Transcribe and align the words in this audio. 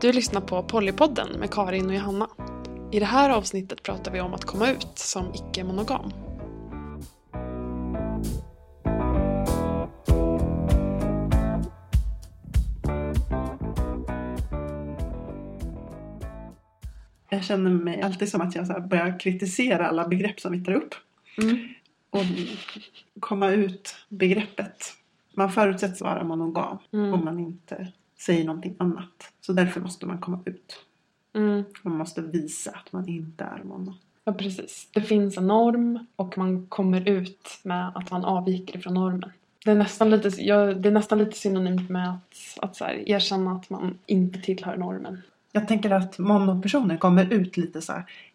Du 0.00 0.12
lyssnar 0.12 0.40
på 0.40 0.62
Pollypodden 0.62 1.28
med 1.38 1.50
Karin 1.50 1.86
och 1.86 1.94
Johanna. 1.94 2.28
I 2.92 2.98
det 2.98 3.04
här 3.04 3.30
avsnittet 3.30 3.82
pratar 3.82 4.12
vi 4.12 4.20
om 4.20 4.34
att 4.34 4.44
komma 4.44 4.70
ut 4.70 4.92
som 4.94 5.34
icke-monogam. 5.34 6.12
Jag 17.30 17.44
känner 17.44 17.70
mig 17.70 18.02
alltid 18.02 18.28
som 18.28 18.40
att 18.40 18.54
jag 18.54 18.66
så 18.66 18.80
börjar 18.80 19.20
kritisera 19.20 19.88
alla 19.88 20.08
begrepp 20.08 20.40
som 20.40 20.52
vi 20.52 20.64
tar 20.64 20.72
upp. 20.72 20.94
Mm. 21.42 21.68
Och 22.10 22.24
komma 23.20 23.50
ut 23.50 23.96
begreppet. 24.08 24.94
Man 25.34 25.52
förutsätts 25.52 26.00
vara 26.00 26.24
monogam 26.24 26.78
Mm. 26.92 27.14
om 27.14 27.24
man 27.24 27.38
inte 27.40 27.92
säger 28.20 28.44
någonting 28.44 28.76
annat. 28.78 29.32
Så 29.40 29.52
därför 29.52 29.80
måste 29.80 30.06
man 30.06 30.18
komma 30.18 30.40
ut. 30.44 30.84
Mm. 31.34 31.64
Man 31.82 31.98
måste 31.98 32.22
visa 32.22 32.70
att 32.70 32.92
man 32.92 33.08
inte 33.08 33.44
är 33.44 33.62
mono. 33.64 33.94
Ja, 34.24 34.32
precis. 34.32 34.88
Det 34.92 35.00
finns 35.00 35.36
en 35.38 35.46
norm 35.46 36.06
och 36.16 36.38
man 36.38 36.66
kommer 36.66 37.08
ut 37.08 37.60
med 37.62 37.92
att 37.94 38.10
man 38.10 38.24
avviker 38.24 38.78
ifrån 38.78 38.94
normen. 38.94 39.32
Det 39.64 39.70
är 39.70 39.74
nästan 39.74 40.10
lite, 40.10 40.42
ja, 40.42 40.74
det 40.74 40.88
är 40.88 40.92
nästan 40.92 41.18
lite 41.18 41.38
synonymt 41.38 41.90
med 41.90 42.10
att, 42.10 42.58
att 42.64 42.76
så 42.76 42.84
här, 42.84 43.08
erkänna 43.08 43.52
att 43.52 43.70
man 43.70 43.98
inte 44.06 44.40
tillhör 44.40 44.76
normen. 44.76 45.22
Jag 45.52 45.68
tänker 45.68 45.90
att 45.90 46.18
monopersoner 46.18 46.96
kommer 46.96 47.32
ut 47.32 47.56
lite 47.56 47.82
så 47.82 47.92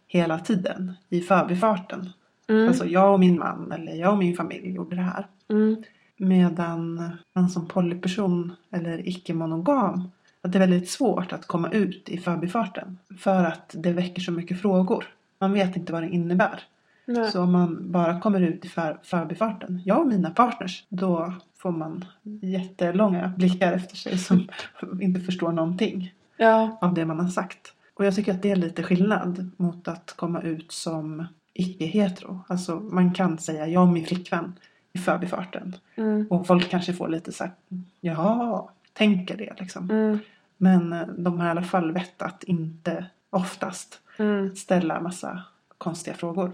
hela 0.07 0.39
tiden 0.39 0.93
i 1.09 1.21
förbifarten. 1.21 2.09
Mm. 2.47 2.67
Alltså 2.67 2.85
jag 2.85 3.13
och 3.13 3.19
min 3.19 3.39
man 3.39 3.71
eller 3.71 3.93
jag 3.93 4.11
och 4.11 4.17
min 4.17 4.35
familj 4.35 4.75
gjorde 4.75 4.95
det 4.95 5.01
här. 5.01 5.27
Mm. 5.49 5.83
Medan 6.23 7.09
man 7.35 7.49
som 7.49 7.67
polyperson 7.67 8.55
eller 8.71 9.07
icke-monogam 9.09 10.09
att 10.41 10.51
det 10.51 10.57
är 10.57 10.67
väldigt 10.67 10.89
svårt 10.89 11.33
att 11.33 11.47
komma 11.47 11.69
ut 11.69 12.09
i 12.09 12.17
förbifarten. 12.17 12.97
För 13.19 13.43
att 13.45 13.75
det 13.77 13.93
väcker 13.93 14.21
så 14.21 14.31
mycket 14.31 14.61
frågor. 14.61 15.05
Man 15.39 15.53
vet 15.53 15.75
inte 15.77 15.93
vad 15.93 16.03
det 16.03 16.09
innebär. 16.09 16.59
Nej. 17.05 17.31
Så 17.31 17.41
om 17.41 17.51
man 17.51 17.91
bara 17.91 18.19
kommer 18.19 18.41
ut 18.41 18.65
i 18.65 18.69
för, 18.69 18.99
förbifarten, 19.03 19.81
jag 19.85 19.99
och 20.01 20.07
mina 20.07 20.29
partners, 20.29 20.85
då 20.89 21.33
får 21.57 21.71
man 21.71 22.05
jättelånga 22.41 23.33
blickar 23.37 23.71
efter 23.73 23.95
sig 23.95 24.17
som 24.17 24.47
inte 25.01 25.21
förstår 25.21 25.51
någonting 25.51 26.13
Ja. 26.37 26.77
av 26.81 26.93
det 26.93 27.05
man 27.05 27.19
har 27.19 27.27
sagt. 27.29 27.73
Och 27.93 28.05
jag 28.05 28.15
tycker 28.15 28.33
att 28.33 28.41
det 28.41 28.51
är 28.51 28.55
lite 28.55 28.83
skillnad 28.83 29.51
mot 29.57 29.87
att 29.87 30.13
komma 30.15 30.41
ut 30.41 30.71
som 30.71 31.25
icke-hetero. 31.53 32.39
Alltså 32.47 32.75
man 32.75 33.13
kan 33.13 33.37
säga 33.37 33.67
jag 33.67 33.83
och 33.83 33.89
min 33.89 34.05
flickvän 34.05 34.53
i 34.93 34.99
förbifarten. 34.99 35.75
Mm. 35.95 36.27
Och 36.29 36.47
folk 36.47 36.69
kanske 36.69 36.93
får 36.93 37.07
lite 37.07 37.31
så 37.31 37.43
här, 37.43 37.53
jaha, 38.01 38.63
tänker 38.93 39.37
det 39.37 39.53
liksom. 39.59 39.89
Mm. 39.91 40.19
Men 40.57 40.93
eh, 40.93 41.07
de 41.07 41.39
har 41.39 41.47
i 41.47 41.49
alla 41.49 41.63
fall 41.63 41.91
vett 41.91 42.21
att 42.21 42.43
inte 42.43 43.05
oftast 43.29 43.99
Mm. 44.17 44.55
ställa 44.55 45.01
massa 45.01 45.43
konstiga 45.77 46.15
frågor. 46.15 46.53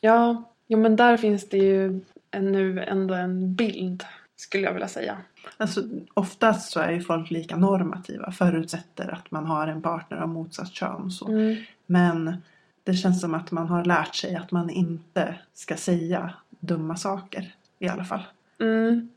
Ja, 0.00 0.42
jo, 0.66 0.78
men 0.78 0.96
där 0.96 1.16
finns 1.16 1.48
det 1.48 1.56
ju 1.56 2.00
en, 2.30 2.52
nu 2.52 2.82
ändå 2.84 3.14
en 3.14 3.54
bild 3.54 4.04
skulle 4.36 4.64
jag 4.64 4.72
vilja 4.72 4.88
säga. 4.88 5.16
Alltså 5.56 5.82
oftast 6.14 6.72
så 6.72 6.80
är 6.80 6.90
ju 6.92 7.00
folk 7.00 7.30
lika 7.30 7.56
normativa. 7.56 8.32
Förutsätter 8.32 9.08
att 9.14 9.30
man 9.30 9.46
har 9.46 9.66
en 9.66 9.82
partner 9.82 10.18
av 10.18 10.28
motsatt 10.28 10.72
kön 10.72 11.10
så. 11.10 11.28
Mm. 11.28 11.56
Men 11.86 12.36
det 12.84 12.94
känns 12.94 13.20
som 13.20 13.34
att 13.34 13.50
man 13.50 13.68
har 13.68 13.84
lärt 13.84 14.14
sig 14.14 14.36
att 14.36 14.50
man 14.50 14.70
inte 14.70 15.34
ska 15.54 15.76
säga 15.76 16.34
dumma 16.60 16.96
saker. 16.96 17.54
I 17.82 17.88
alla 17.88 18.04
fall. 18.04 18.22
Mm. 18.60 19.08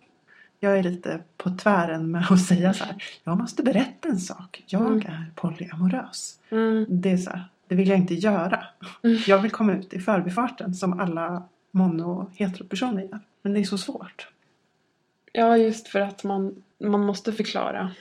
Jag 0.59 0.79
är 0.79 0.83
lite 0.83 1.19
på 1.37 1.49
tvären 1.49 2.11
med 2.11 2.25
att 2.31 2.41
säga 2.45 2.73
så 2.73 2.83
här. 2.83 3.03
Jag 3.23 3.37
måste 3.37 3.63
berätta 3.63 4.09
en 4.09 4.19
sak. 4.19 4.63
Jag 4.67 4.81
Mm. 4.81 4.97
är 4.99 5.31
polyamorös. 5.35 6.39
Mm. 6.49 6.85
Det 6.89 7.11
är 7.11 7.17
så 7.17 7.29
här. 7.29 7.43
Det 7.67 7.75
vill 7.75 7.87
jag 7.89 7.97
inte 7.97 8.13
göra. 8.13 8.65
Mm. 9.03 9.17
Jag 9.27 9.39
vill 9.39 9.51
komma 9.51 9.73
ut 9.73 9.93
i 9.93 9.99
förbifarten 9.99 10.73
som 10.75 10.99
alla 10.99 11.43
mono 11.71 12.31
heteropersoner 12.35 13.01
gör. 13.01 13.19
Men 13.41 13.53
det 13.53 13.59
är 13.59 13.63
så 13.63 13.77
svårt. 13.77 14.27
Ja, 15.31 15.57
just 15.57 15.87
för 15.87 15.99
att 15.99 16.23
man, 16.23 16.63
man 16.79 17.01
måste 17.05 17.33
förklara. 17.33 17.91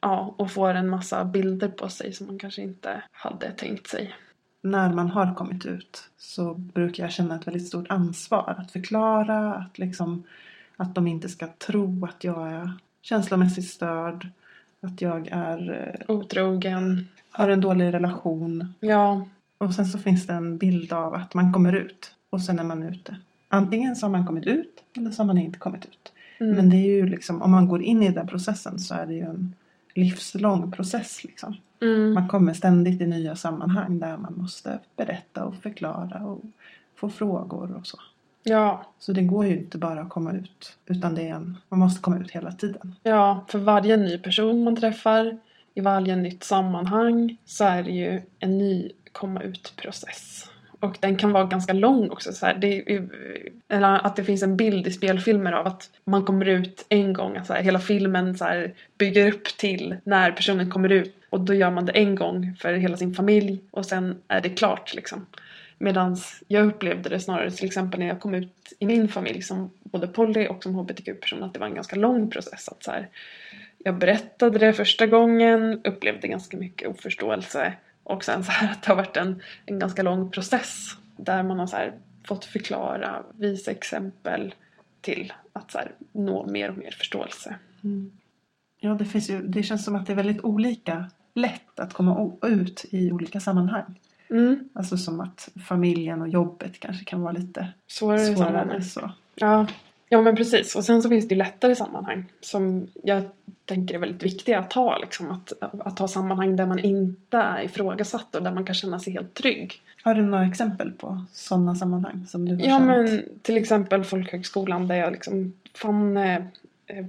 Ja, 0.00 0.34
och 0.38 0.50
får 0.50 0.74
en 0.74 0.88
massa 0.88 1.24
bilder 1.24 1.68
på 1.68 1.88
sig 1.88 2.12
som 2.12 2.26
man 2.26 2.38
kanske 2.38 2.62
inte 2.62 3.02
hade 3.12 3.50
tänkt 3.52 3.86
sig. 3.86 4.14
När 4.62 4.92
man 4.92 5.10
har 5.10 5.34
kommit 5.34 5.66
ut 5.66 6.10
så 6.18 6.54
brukar 6.54 7.02
jag 7.02 7.12
känna 7.12 7.36
ett 7.36 7.46
väldigt 7.46 7.66
stort 7.66 7.90
ansvar 7.90 8.54
att 8.58 8.70
förklara 8.70 9.54
att 9.54 9.78
liksom 9.78 10.22
att 10.76 10.94
de 10.94 11.06
inte 11.06 11.28
ska 11.28 11.46
tro 11.46 12.04
att 12.06 12.24
jag 12.24 12.52
är 12.52 12.72
känslomässigt 13.02 13.68
störd. 13.68 14.28
Att 14.80 15.00
jag 15.00 15.28
är, 15.32 15.92
eh, 16.08 16.14
Otrogen. 16.16 17.08
har 17.30 17.48
en 17.48 17.60
dålig 17.60 17.94
relation. 17.94 18.74
Ja, 18.80 19.26
Och 19.58 19.74
sen 19.74 19.86
så 19.86 19.98
finns 19.98 20.26
det 20.26 20.32
en 20.32 20.58
bild 20.58 20.92
av 20.92 21.14
att 21.14 21.34
man 21.34 21.52
kommer 21.52 21.72
ut 21.72 22.14
och 22.30 22.42
sen 22.42 22.58
är 22.58 22.64
man 22.64 22.82
ute. 22.82 23.16
Antingen 23.48 23.96
så 23.96 24.06
har 24.06 24.10
man 24.10 24.26
kommit 24.26 24.46
ut 24.46 24.82
eller 24.96 25.10
så 25.10 25.22
har 25.22 25.26
man 25.26 25.38
inte 25.38 25.58
kommit 25.58 25.84
ut. 25.84 26.12
mm. 26.40 26.56
Men 26.56 26.70
det 26.70 26.76
är 26.76 26.96
ju 26.96 27.06
liksom, 27.06 27.42
om 27.42 27.50
man 27.50 27.68
går 27.68 27.82
in 27.82 28.02
i 28.02 28.08
den 28.12 28.26
processen 28.26 28.78
så 28.78 28.94
är 28.94 29.06
det 29.06 29.14
ju 29.14 29.20
en 29.22 29.54
livslång 29.94 30.72
process 30.72 31.24
liksom. 31.24 31.56
mm. 31.82 32.14
Man 32.14 32.28
kommer 32.28 32.54
ständigt 32.54 33.00
i 33.00 33.06
nya 33.06 33.36
sammanhang 33.36 33.98
där 33.98 34.16
man 34.16 34.34
måste 34.36 34.78
berätta 34.96 35.44
och 35.44 35.54
förklara 35.56 36.24
och 36.26 36.40
få 36.96 37.08
frågor 37.08 37.72
och 37.76 37.86
så. 37.86 37.98
ja, 38.42 38.86
Så 38.98 39.12
det 39.12 39.22
går 39.22 39.46
ju 39.46 39.58
inte 39.58 39.78
bara 39.78 40.00
att 40.00 40.08
komma 40.10 40.32
ut. 40.32 40.76
Utan 40.86 41.14
det 41.14 41.22
är 41.28 41.34
en, 41.34 41.56
man 41.68 41.78
måste 41.80 42.00
komma 42.00 42.18
ut 42.18 42.30
hela 42.30 42.52
tiden. 42.52 42.94
ja, 43.02 43.44
för 43.48 43.58
varje 43.58 43.96
ny 43.96 44.18
person 44.18 44.64
man 44.64 44.76
träffar 44.76 45.38
i 45.74 45.80
varje 45.80 46.16
nytt 46.16 46.44
sammanhang 46.44 47.36
så 47.44 47.64
är 47.64 47.82
det 47.82 47.90
ju 47.90 48.22
en 48.38 48.58
ny 48.58 48.90
komma 49.12 49.40
ut-process. 49.42 50.48
Och 50.82 50.96
den 51.00 51.16
kan 51.16 51.32
vara 51.32 51.44
ganska 51.44 51.72
lång 51.72 52.10
också. 52.10 52.32
Så 52.32 52.46
här. 52.46 52.54
Det 52.54 52.94
är, 52.94 53.08
eller 53.68 54.06
att 54.06 54.16
det 54.16 54.24
finns 54.24 54.42
en 54.42 54.56
bild 54.56 54.86
i 54.86 54.90
spelfilmer 54.90 55.52
av 55.52 55.66
att 55.66 55.90
man 56.04 56.24
kommer 56.24 56.48
ut 56.48 56.86
en 56.88 57.12
gång. 57.12 57.36
Att 57.36 57.46
så 57.46 57.52
här, 57.52 57.62
hela 57.62 57.78
filmen 57.78 58.38
så 58.38 58.44
här, 58.44 58.74
bygger 58.98 59.32
upp 59.32 59.44
till 59.44 59.96
när 60.04 60.32
personen 60.32 60.70
kommer 60.70 60.92
ut. 60.92 61.14
Och 61.30 61.40
då 61.40 61.54
gör 61.54 61.70
man 61.70 61.86
det 61.86 61.92
en 61.92 62.14
gång 62.14 62.56
för 62.60 62.74
hela 62.74 62.96
sin 62.96 63.14
familj 63.14 63.60
och 63.70 63.86
sen 63.86 64.18
är 64.28 64.40
det 64.40 64.48
klart 64.48 64.94
liksom. 64.94 65.26
Medan 65.78 66.16
jag 66.48 66.66
upplevde 66.66 67.08
det 67.08 67.20
snarare 67.20 67.50
till 67.50 67.66
exempel 67.66 68.00
när 68.00 68.06
jag 68.06 68.20
kom 68.20 68.34
ut 68.34 68.72
i 68.78 68.86
min 68.86 69.08
familj 69.08 69.42
som 69.42 69.70
både 69.82 70.06
poly 70.06 70.46
och 70.46 70.62
som 70.62 70.74
hbtq-person 70.74 71.42
att 71.42 71.54
det 71.54 71.60
var 71.60 71.66
en 71.66 71.74
ganska 71.74 71.96
lång 71.96 72.30
process. 72.30 72.68
Att 72.68 72.82
så 72.82 72.90
här, 72.90 73.08
jag 73.78 73.94
berättade 73.94 74.58
det 74.58 74.72
första 74.72 75.06
gången, 75.06 75.80
upplevde 75.84 76.28
ganska 76.28 76.56
mycket 76.56 76.88
oförståelse 76.88 77.72
och 78.04 78.24
sen 78.24 78.44
så 78.44 78.52
här 78.52 78.72
att 78.72 78.82
det 78.82 78.88
har 78.88 78.96
varit 78.96 79.16
en, 79.16 79.42
en 79.66 79.78
ganska 79.78 80.02
lång 80.02 80.30
process 80.30 80.96
där 81.16 81.42
man 81.42 81.58
har 81.58 81.66
så 81.66 81.90
fått 82.24 82.44
förklara, 82.44 83.22
visa 83.32 83.70
exempel 83.70 84.54
till 85.00 85.32
att 85.52 85.70
så 85.70 85.78
här 85.78 85.92
nå 86.12 86.46
mer 86.46 86.70
och 86.70 86.78
mer 86.78 86.90
förståelse. 86.90 87.56
Ja, 88.80 88.94
det, 88.94 89.04
finns 89.04 89.30
ju, 89.30 89.42
det 89.42 89.62
känns 89.62 89.84
som 89.84 89.96
att 89.96 90.06
det 90.06 90.12
är 90.12 90.16
väldigt 90.16 90.44
olika 90.44 91.10
lätt 91.34 91.80
att 91.80 91.92
komma 91.92 92.32
ut 92.42 92.84
i 92.90 93.12
olika 93.12 93.40
sammanhang. 93.40 94.00
Mm. 94.30 94.68
Alltså 94.72 94.96
som 94.96 95.20
att 95.20 95.48
familjen 95.68 96.22
och 96.22 96.28
jobbet 96.28 96.80
kanske 96.80 97.04
kan 97.04 97.20
vara 97.20 97.32
lite 97.32 97.68
Svårare, 97.86 98.36
svårare. 98.36 98.82
Så. 98.82 99.10
Ja. 99.34 99.66
ja, 100.08 100.22
men 100.22 100.36
precis. 100.36 100.76
Och 100.76 100.84
sen 100.84 101.02
så 101.02 101.08
finns 101.08 101.28
det 101.28 101.34
ju 101.34 101.38
lättare 101.38 101.76
sammanhang 101.76 102.24
som 102.40 102.86
jag 103.02 103.22
tänker 103.64 103.94
är 103.94 103.98
väldigt 103.98 104.22
viktiga 104.22 104.58
att 104.58 104.72
ha. 104.72 104.98
Liksom. 104.98 105.30
Att, 105.30 105.52
att 105.60 105.98
ha 105.98 106.08
sammanhang 106.08 106.56
där 106.56 106.66
man 106.66 106.78
inte 106.78 107.36
är 107.36 107.62
ifrågasatt 107.62 108.34
och 108.34 108.42
där 108.42 108.52
man 108.52 108.64
kan 108.64 108.74
känna 108.74 108.98
sig 108.98 109.12
helt 109.12 109.34
trygg. 109.34 109.82
Har 110.02 110.14
du 110.14 110.22
några 110.22 110.46
exempel 110.46 110.92
på 110.92 111.24
sådana 111.32 111.74
sammanhang 111.74 112.26
som 112.26 112.48
du 112.48 112.54
har 112.54 112.62
Ja 112.62 112.78
känt? 112.78 112.86
men 112.86 113.22
till 113.42 113.56
exempel 113.56 114.04
Folkhögskolan 114.04 114.88
där 114.88 114.96
jag 114.96 115.12
liksom 115.12 115.52
fann 115.74 116.16
eh, 116.16 116.42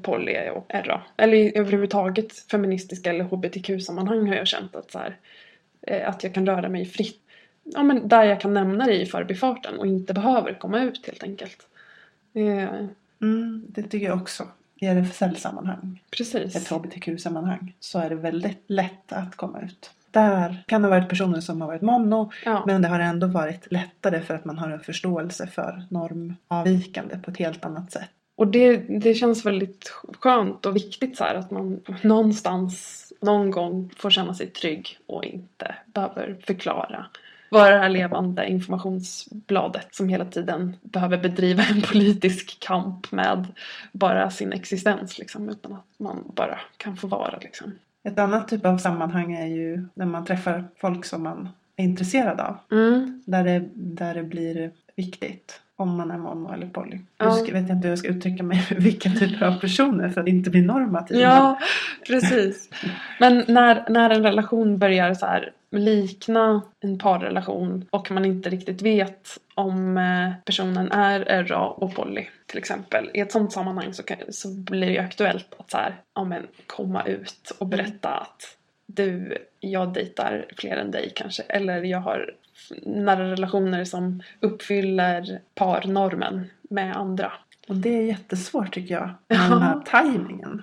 poly 0.01 0.49
och 0.49 0.65
RA. 0.69 1.01
Eller 1.17 1.57
överhuvudtaget 1.57 2.37
feministiska 2.37 3.09
eller 3.09 3.23
hbtq-sammanhang 3.23 4.27
har 4.27 4.35
jag 4.35 4.47
känt 4.47 4.75
att, 4.75 4.91
så 4.91 4.99
här, 4.99 5.17
eh, 5.81 6.09
att 6.09 6.23
jag 6.23 6.33
kan 6.33 6.45
röra 6.45 6.69
mig 6.69 6.85
fritt. 6.85 7.19
Ja 7.63 7.83
men 7.83 8.07
där 8.07 8.23
jag 8.23 8.41
kan 8.41 8.53
nämna 8.53 8.85
det 8.85 9.01
i 9.01 9.05
förbifarten 9.05 9.79
och 9.79 9.87
inte 9.87 10.13
behöver 10.13 10.53
komma 10.53 10.81
ut 10.83 11.05
helt 11.07 11.23
enkelt. 11.23 11.67
Eh, 12.33 12.85
Mm, 13.23 13.65
det 13.69 13.83
tycker 13.83 14.07
jag 14.07 14.21
också. 14.21 14.47
I 14.83 14.85
RFSL-sammanhang, 14.87 16.01
ett 16.05 16.17
precis. 16.17 16.69
hbtq-sammanhang, 16.69 17.73
så 17.79 17.99
är 17.99 18.09
det 18.09 18.15
väldigt 18.15 18.63
lätt 18.67 19.11
att 19.13 19.35
komma 19.35 19.61
ut. 19.61 19.91
Där 20.11 20.63
kan 20.67 20.81
det 20.81 20.87
ha 20.87 20.95
varit 20.95 21.09
personer 21.09 21.41
som 21.41 21.61
har 21.61 21.67
varit 21.67 21.81
mono, 21.81 22.31
Ja. 22.45 22.63
men 22.67 22.81
det 22.81 22.87
har 22.87 22.99
ändå 22.99 23.27
varit 23.27 23.71
lättare 23.71 24.21
för 24.21 24.33
att 24.35 24.45
man 24.45 24.57
har 24.57 24.69
en 24.69 24.79
förståelse 24.79 25.47
för 25.47 25.83
normavvikande 25.89 27.17
på 27.17 27.31
ett 27.31 27.37
helt 27.37 27.65
annat 27.65 27.91
sätt. 27.91 28.09
Och 28.35 28.47
det, 28.47 28.77
det 28.77 29.13
känns 29.13 29.45
väldigt 29.45 29.89
skönt 30.19 30.65
och 30.65 30.75
viktigt 30.75 31.17
så 31.17 31.23
här 31.23 31.35
att 31.35 31.51
man 31.51 31.79
någonstans 32.01 32.99
någon 33.21 33.51
gång 33.51 33.89
får 33.97 34.09
känna 34.09 34.33
sig 34.33 34.47
trygg 34.47 34.97
och 35.07 35.23
inte 35.25 35.75
behöver 35.85 36.37
förklara. 36.47 37.05
Vara 37.53 37.69
det 37.69 37.79
här 37.79 37.89
levande 37.89 38.49
informationsbladet 38.49 39.87
som 39.91 40.09
hela 40.09 40.25
tiden 40.25 40.75
behöver 40.81 41.17
bedriva 41.17 41.63
en 41.63 41.81
politisk 41.81 42.59
kamp 42.59 43.11
med 43.11 43.47
bara 43.91 44.29
sin 44.29 44.53
existens 44.53 45.19
liksom 45.19 45.49
utan 45.49 45.73
att 45.73 45.99
man 45.99 46.31
bara 46.35 46.59
kan 46.77 46.97
få 46.97 47.07
vara 47.07 47.37
liksom. 47.41 47.71
Ett 48.03 48.19
annat 48.19 48.47
typ 48.47 48.65
av 48.65 48.77
sammanhang 48.77 49.33
är 49.33 49.47
ju 49.47 49.87
när 49.93 50.05
man 50.05 50.25
träffar 50.25 50.63
folk 50.77 51.05
som 51.05 51.23
man 51.23 51.49
är 51.75 51.83
intresserad 51.83 52.39
av. 52.39 52.57
Mm. 52.71 53.23
Där 53.25 53.43
det, 53.43 53.69
där 53.73 54.13
det 54.13 54.23
blir 54.23 54.71
viktigt 54.95 55.61
om 55.75 55.95
man 55.97 56.11
är 56.11 56.17
mono 56.17 56.53
eller 56.53 56.67
poly. 56.67 56.99
Ja. 57.17 57.31
Ska, 57.31 57.53
vet 57.53 57.69
jag 57.69 57.77
inte 57.77 57.87
hur 57.87 57.89
jag 57.89 57.99
ska 57.99 58.07
uttrycka 58.07 58.43
mig 58.43 58.67
vilka 58.77 59.09
typer 59.09 59.45
av 59.45 59.59
personer 59.59 60.09
för 60.09 60.21
att 60.21 60.27
inte 60.27 60.49
bli 60.49 60.61
normativ. 60.61 61.19
Ja, 61.19 61.59
precis. 62.07 62.69
Men 63.19 63.43
när, 63.47 63.89
när 63.89 64.09
en 64.09 64.23
relation 64.23 64.77
börjar 64.77 65.13
så 65.13 65.25
här 65.25 65.51
likna 65.79 66.61
en 66.79 66.99
parrelation 66.99 67.85
och 67.89 68.11
man 68.11 68.25
inte 68.25 68.49
riktigt 68.49 68.81
vet 68.81 69.39
om 69.55 69.97
eh, 69.97 70.31
personen 70.45 70.91
är 70.91 71.43
RA 71.43 71.67
och 71.67 71.95
poly 71.95 72.25
till 72.45 72.57
exempel. 72.57 73.11
I 73.13 73.19
ett 73.19 73.31
sånt 73.31 73.51
sammanhang 73.51 73.93
så, 73.93 74.03
kan, 74.03 74.17
så 74.29 74.49
blir 74.49 74.87
det 74.87 74.93
ju 74.93 74.99
aktuellt 74.99 75.55
att 75.57 75.71
så 75.71 75.77
här, 75.77 76.01
ja, 76.15 76.23
men, 76.23 76.47
komma 76.67 77.03
ut 77.03 77.51
och 77.59 77.67
berätta 77.67 78.09
att 78.09 78.57
du, 78.85 79.37
jag 79.59 79.93
dejtar 79.93 80.45
fler 80.57 80.77
än 80.77 80.91
dig 80.91 81.11
kanske. 81.15 81.43
Eller 81.43 81.83
jag 81.83 81.99
har 81.99 82.35
nära 82.81 83.31
relationer 83.31 83.85
som 83.85 84.23
uppfyller 84.39 85.41
parnormen 85.55 86.49
med 86.61 86.95
andra. 86.95 87.31
Och 87.67 87.75
det 87.75 87.97
är 87.97 88.01
jättesvårt 88.01 88.73
tycker 88.73 88.95
jag. 88.95 89.09
Med 89.27 89.51
den 89.51 89.61
här 89.61 89.79
tajmingen. 89.85 90.61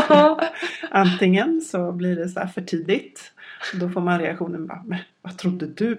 Antingen 0.90 1.60
så 1.60 1.92
blir 1.92 2.16
det 2.16 2.28
så 2.28 2.40
här 2.40 2.46
för 2.46 2.62
tidigt. 2.62 3.32
Då 3.74 3.88
får 3.88 4.00
man 4.00 4.18
reaktionen 4.18 4.66
bara, 4.66 4.82
men 4.86 4.98
vad 5.22 5.38
trodde 5.38 5.66
du? 5.66 5.98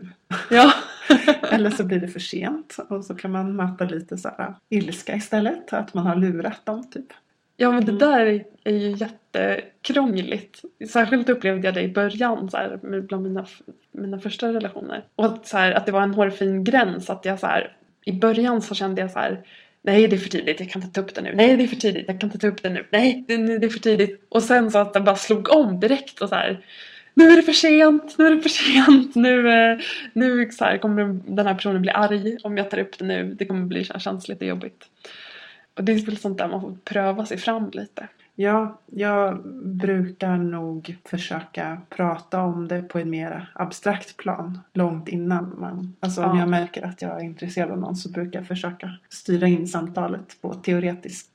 ja. 0.50 0.74
Eller 1.52 1.70
så 1.70 1.84
blir 1.84 2.00
det 2.00 2.08
för 2.08 2.20
sent. 2.20 2.78
Och 2.90 3.06
så 3.06 3.16
kan 3.16 3.32
man 3.32 3.56
möta 3.56 3.86
lite 3.86 4.18
så 4.18 4.30
här 4.38 4.56
ilska 4.70 5.16
istället. 5.16 5.74
Att 5.74 5.94
man 5.94 6.06
har 6.06 6.16
lurat 6.16 6.66
dem 6.66 6.90
typ. 6.92 7.14
Ja 7.58 7.72
men 7.72 7.86
det 7.86 7.92
där 7.92 8.44
är, 8.64 8.74
ju 8.74 8.90
jättekrångligt. 8.92 10.62
Särskilt 10.90 11.30
upplevde 11.30 11.68
jag 11.68 11.74
det 11.74 11.82
i 11.82 11.94
början 11.94 12.50
så 12.50 12.58
här, 12.58 12.80
bland 13.02 13.24
mina, 13.24 13.46
mina 13.92 14.20
första 14.20 14.54
relationer. 14.54 15.04
Och 15.16 15.26
att, 15.26 15.48
så 15.48 15.58
här, 15.58 15.72
att 15.72 15.86
det 15.86 15.92
var 15.92 16.02
en 16.02 16.14
hårfin 16.14 16.64
gräns. 16.64 17.10
Att 17.10 17.26
jag 17.26 17.40
så 17.40 17.48
här, 17.48 17.76
I 18.06 18.14
början 18.14 18.62
så 18.62 18.76
kände 18.76 19.02
jag 19.02 19.12
så 19.12 19.20
här 19.20 19.44
Nej 19.84 20.08
det 20.08 20.16
är 20.16 20.18
för 20.18 20.30
tidigt, 20.30 20.60
jag 20.60 20.70
kan 20.70 20.82
inte 20.82 20.94
ta 20.94 21.02
upp 21.02 21.16
det 21.16 21.22
nu. 21.22 21.36
Nej 21.36 21.58
det 21.58 21.64
är 21.64 21.68
för 21.68 21.76
tidigt, 21.76 22.06
jag 22.08 22.20
kan 22.20 22.28
inte 22.28 22.40
ta 22.40 22.48
upp 22.48 22.64
det 22.64 22.70
nu. 22.70 22.86
Nej 22.92 23.26
det, 23.28 23.38
det 23.58 23.66
är 23.66 23.70
för 23.70 23.80
tidigt. 23.80 24.26
Och 24.30 24.44
sen 24.44 24.72
så 24.72 24.80
att 24.80 24.94
den 24.94 25.04
bara 25.04 25.16
slog 25.16 25.50
om 25.50 25.80
direkt 25.80 26.22
och 26.22 26.30
så 26.30 26.36
här 26.36 26.66
nu 27.14 27.32
är 27.32 27.36
det 27.36 27.44
för 27.44 27.54
sent, 27.54 28.18
nu 28.18 28.26
är 28.26 28.36
det 28.36 28.42
för 28.42 28.50
sent, 28.50 29.16
nu, 29.16 29.50
eh, 29.50 29.80
nu 30.14 30.52
så 30.52 30.66
här, 30.66 30.78
kommer 30.78 31.20
den 31.36 31.48
här 31.48 31.56
personen 31.56 31.82
bli 31.82 31.92
arg 31.92 32.38
om 32.44 32.58
jag 32.58 32.70
tar 32.70 32.78
upp 32.78 32.98
det 32.98 33.06
nu. 33.06 33.34
Det 33.34 33.46
kommer 33.46 33.66
bli 33.66 33.86
så 33.86 33.94
här 33.94 34.00
känsligt 34.00 34.42
och 34.42 34.48
jobbigt. 34.48 34.86
Och 35.74 35.84
det 35.84 35.92
är 35.92 36.06
väl 36.06 36.18
sånt 36.18 36.38
där 36.38 36.48
man 36.48 36.62
får 36.62 36.78
pröva 36.84 37.26
sig 37.26 37.38
fram 37.38 37.72
lite. 37.74 38.08
Ja, 38.42 38.80
jag 38.86 39.46
brukar 39.64 40.38
nog 40.38 40.98
försöka 41.06 41.82
prata 41.90 42.42
om 42.42 42.68
det 42.68 42.82
på 42.82 43.00
ett 43.00 43.08
mer 43.08 43.52
abstrakt 43.54 44.18
plan 44.18 44.60
långt 44.74 45.08
innan 45.08 45.60
man... 45.60 45.96
Alltså 46.00 46.24
om 46.24 46.36
Ja. 46.36 46.40
jag 46.40 46.50
märker 46.50 46.86
att 46.86 47.02
jag 47.02 47.20
är 47.20 47.24
intresserad 47.24 47.72
av 47.72 47.78
någon 47.80 47.96
så 47.96 48.10
brukar 48.12 48.40
jag 48.40 48.48
försöka 48.48 48.98
styra 49.10 49.48
in 49.48 49.68
samtalet 49.68 50.42
på 50.42 50.54
teoretiskt... 50.54 51.30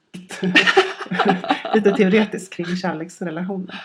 lite 1.75 1.93
teoretiskt 1.93 2.53
kring 2.53 2.77
kärleksrelationer. 2.77 3.83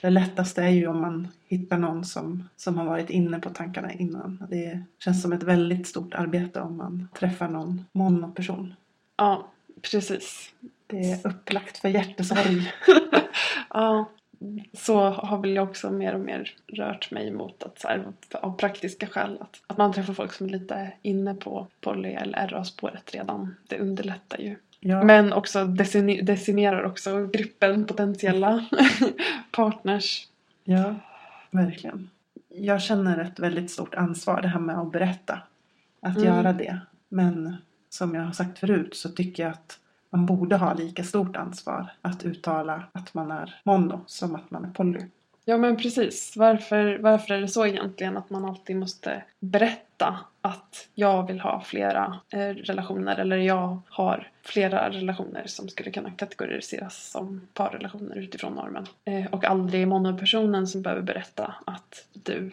Det 0.00 0.10
lättaste 0.10 0.62
är 0.62 0.68
ju 0.68 0.86
om 0.86 1.00
man 1.00 1.28
hittar 1.46 1.78
någon 1.78 2.04
som, 2.04 2.48
som 2.56 2.78
har 2.78 2.84
varit 2.84 3.10
inne 3.10 3.38
på 3.38 3.50
tankarna 3.50 3.92
innan. 3.92 4.46
Det 4.50 4.82
känns 4.98 5.22
som 5.22 5.32
ett 5.32 5.42
väldigt 5.42 5.86
stort 5.86 6.14
arbete 6.14 6.60
om 6.60 6.76
man 6.76 7.08
träffar 7.18 7.48
någon 7.48 7.84
monoperson. 7.92 8.74
Ja, 9.16 9.48
precis. 9.82 10.52
Det 10.88 11.10
är 11.10 11.26
upplagt 11.26 11.78
för 11.78 11.88
hjärtesorg. 11.88 12.72
Ja, 13.74 14.10
så 14.72 15.00
har 15.10 15.38
väl 15.38 15.54
jag 15.54 15.68
också 15.68 15.90
mer 15.90 16.14
och 16.14 16.20
mer 16.20 16.54
rört 16.66 17.10
mig 17.10 17.30
mot 17.32 17.62
att 17.62 17.78
så 17.80 17.88
här, 17.88 18.04
av 18.32 18.56
praktiska 18.56 19.06
skäl 19.06 19.38
att, 19.40 19.60
att 19.66 19.78
man 19.78 19.92
träffar 19.92 20.14
folk 20.14 20.32
som 20.32 20.46
är 20.46 20.50
lite 20.50 20.92
inne 21.02 21.34
på 21.34 21.66
poly 21.80 22.08
eller 22.08 22.48
RA-spåret 22.48 23.14
redan. 23.14 23.54
Det 23.68 23.78
underlättar 23.78 24.38
ju. 24.38 24.56
Ja. 24.80 25.04
Men 25.04 25.32
också 25.32 25.64
decimerar 26.22 26.82
också 26.82 27.26
gruppen 27.26 27.84
potentiella 27.86 28.64
partners. 29.50 30.28
Ja, 30.64 30.94
verkligen. 31.50 32.10
Jag 32.48 32.82
känner 32.82 33.18
ett 33.18 33.38
väldigt 33.38 33.70
stort 33.70 33.94
ansvar 33.94 34.42
det 34.42 34.48
här 34.48 34.60
med 34.60 34.78
att 34.78 34.92
berätta. 34.92 35.38
Att 36.00 36.16
Mm. 36.16 36.28
göra 36.28 36.52
det. 36.52 36.80
Men 37.08 37.56
som 37.88 38.14
jag 38.14 38.22
har 38.22 38.32
sagt 38.32 38.58
förut 38.58 38.96
så 38.96 39.08
tycker 39.08 39.42
jag 39.42 39.52
att 39.52 39.78
man 40.10 40.26
borde 40.26 40.56
ha 40.56 40.74
lika 40.74 41.04
stort 41.04 41.36
ansvar 41.36 41.92
att 42.02 42.24
uttala 42.24 42.82
att 42.92 43.14
man 43.14 43.30
är 43.30 43.60
mono 43.64 44.00
som 44.06 44.34
att 44.34 44.50
man 44.50 44.64
är 44.64 44.70
poly. 44.70 45.00
Ja 45.48 45.58
men 45.58 45.76
precis. 45.76 46.36
Varför, 46.36 46.98
varför 46.98 47.34
är 47.34 47.40
det 47.40 47.48
så 47.48 47.66
egentligen 47.66 48.16
att 48.16 48.30
man 48.30 48.44
alltid 48.44 48.76
måste 48.76 49.22
berätta 49.40 50.18
att 50.40 50.88
jag 50.94 51.26
vill 51.26 51.40
ha 51.40 51.60
flera 51.60 52.20
eh, 52.32 52.48
relationer 52.48 53.16
eller 53.16 53.36
jag 53.36 53.80
har 53.88 54.30
flera 54.42 54.90
relationer 54.90 55.42
som 55.46 55.68
skulle 55.68 55.90
kunna 55.90 56.10
kategoriseras 56.10 57.10
som 57.10 57.40
parrelationer 57.54 58.16
utifrån 58.16 58.54
normen. 58.54 58.86
Eh, 59.04 59.26
och 59.26 59.44
aldrig 59.44 59.88
monopersonen 59.88 60.66
som 60.66 60.82
behöver 60.82 61.02
berätta 61.02 61.54
att 61.66 62.06
du, 62.12 62.50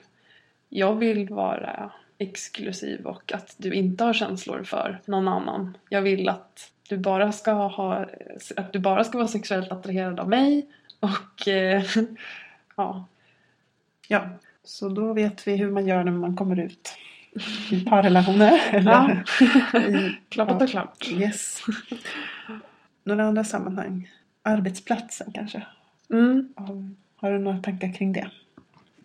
jag 0.69 0.96
vill 0.96 1.30
vara 1.30 1.92
exklusiv 2.18 3.06
och 3.06 3.32
att 3.34 3.56
du 3.58 3.74
inte 3.74 4.04
har 4.04 4.14
känslor 4.14 4.64
för 4.64 5.02
någon 5.06 5.28
annan. 5.28 5.78
Jag 5.90 6.02
vill 6.02 6.30
att 6.30 6.72
du 6.90 6.98
bara 6.98 7.32
ska 7.32 7.52
ha, 7.52 8.06
att 8.56 8.74
du 8.74 8.80
bara 8.80 9.04
ska 9.04 9.18
vara 9.18 9.28
sexuellt 9.28 9.72
attraherad 9.72 10.20
av 10.20 10.30
mig 10.30 10.68
och 11.00 11.48
eh, 11.48 11.84
ja, 12.76 13.06
Ja, 14.08 14.30
så 14.64 14.90
då 14.90 15.14
vet 15.14 15.48
vi 15.48 15.56
hur 15.56 15.72
man 15.72 15.88
gör 15.88 16.04
när 16.04 16.12
man 16.12 16.36
kommer 16.36 16.60
ut 16.60 16.98
i 17.72 17.86
parrelationer. 17.86 18.62
Eller 18.72 19.24
i, 19.90 20.18
klappat 20.30 20.62
och 20.62 20.70
klart. 20.70 21.08
Yes. 21.12 21.62
Några 23.04 23.24
andra 23.24 23.44
sammanhang? 23.44 24.12
Arbetsplatsen 24.42 25.32
kanske? 25.34 25.66
Mm. 26.10 26.54
Har 27.16 27.32
du 27.32 27.40
några 27.40 27.58
tankar 27.58 27.94
kring 27.94 28.14
det? 28.14 28.30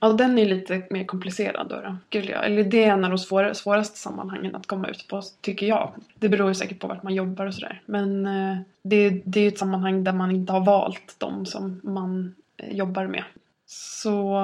Ja, 0.00 0.12
den 0.12 0.38
är 0.38 0.46
lite 0.46 0.82
mer 0.90 1.04
komplicerad 1.04 1.68
då, 1.68 1.80
då 1.80 1.96
skulle 2.08 2.32
jag. 2.32 2.46
Eller 2.46 2.64
det 2.64 2.84
är 2.84 2.92
en 2.92 3.04
av 3.04 3.10
de 3.10 3.18
svåra, 3.18 3.54
svåraste 3.54 3.98
sammanhangen 3.98 4.56
att 4.56 4.66
komma 4.66 4.88
ut 4.88 5.08
på, 5.08 5.22
tycker 5.40 5.66
jag. 5.66 5.92
Det 6.14 6.28
beror 6.28 6.48
ju 6.48 6.54
säkert 6.54 6.78
på 6.78 6.86
vart 6.86 7.02
man 7.02 7.14
jobbar 7.14 7.46
och 7.46 7.54
sådär. 7.54 7.82
Men 7.86 8.26
eh, 8.26 8.58
det, 8.82 9.10
det 9.24 9.40
är 9.40 9.42
ju 9.42 9.48
ett 9.48 9.58
sammanhang 9.58 10.04
där 10.04 10.12
man 10.12 10.30
inte 10.30 10.52
har 10.52 10.64
valt 10.64 11.14
de 11.18 11.46
som 11.46 11.80
man 11.82 12.34
eh, 12.56 12.76
jobbar 12.76 13.06
med. 13.06 13.24
Så 13.66 14.36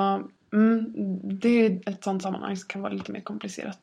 mm, 0.53 0.93
det 1.23 1.67
är 1.67 1.91
ett 1.91 2.05
sådant 2.05 2.23
sammanhang 2.23 2.57
som 2.57 2.69
kan 2.69 2.83
vara 2.83 2.93
lite 2.93 3.13
mer 3.13 3.21
komplicerat. 3.21 3.79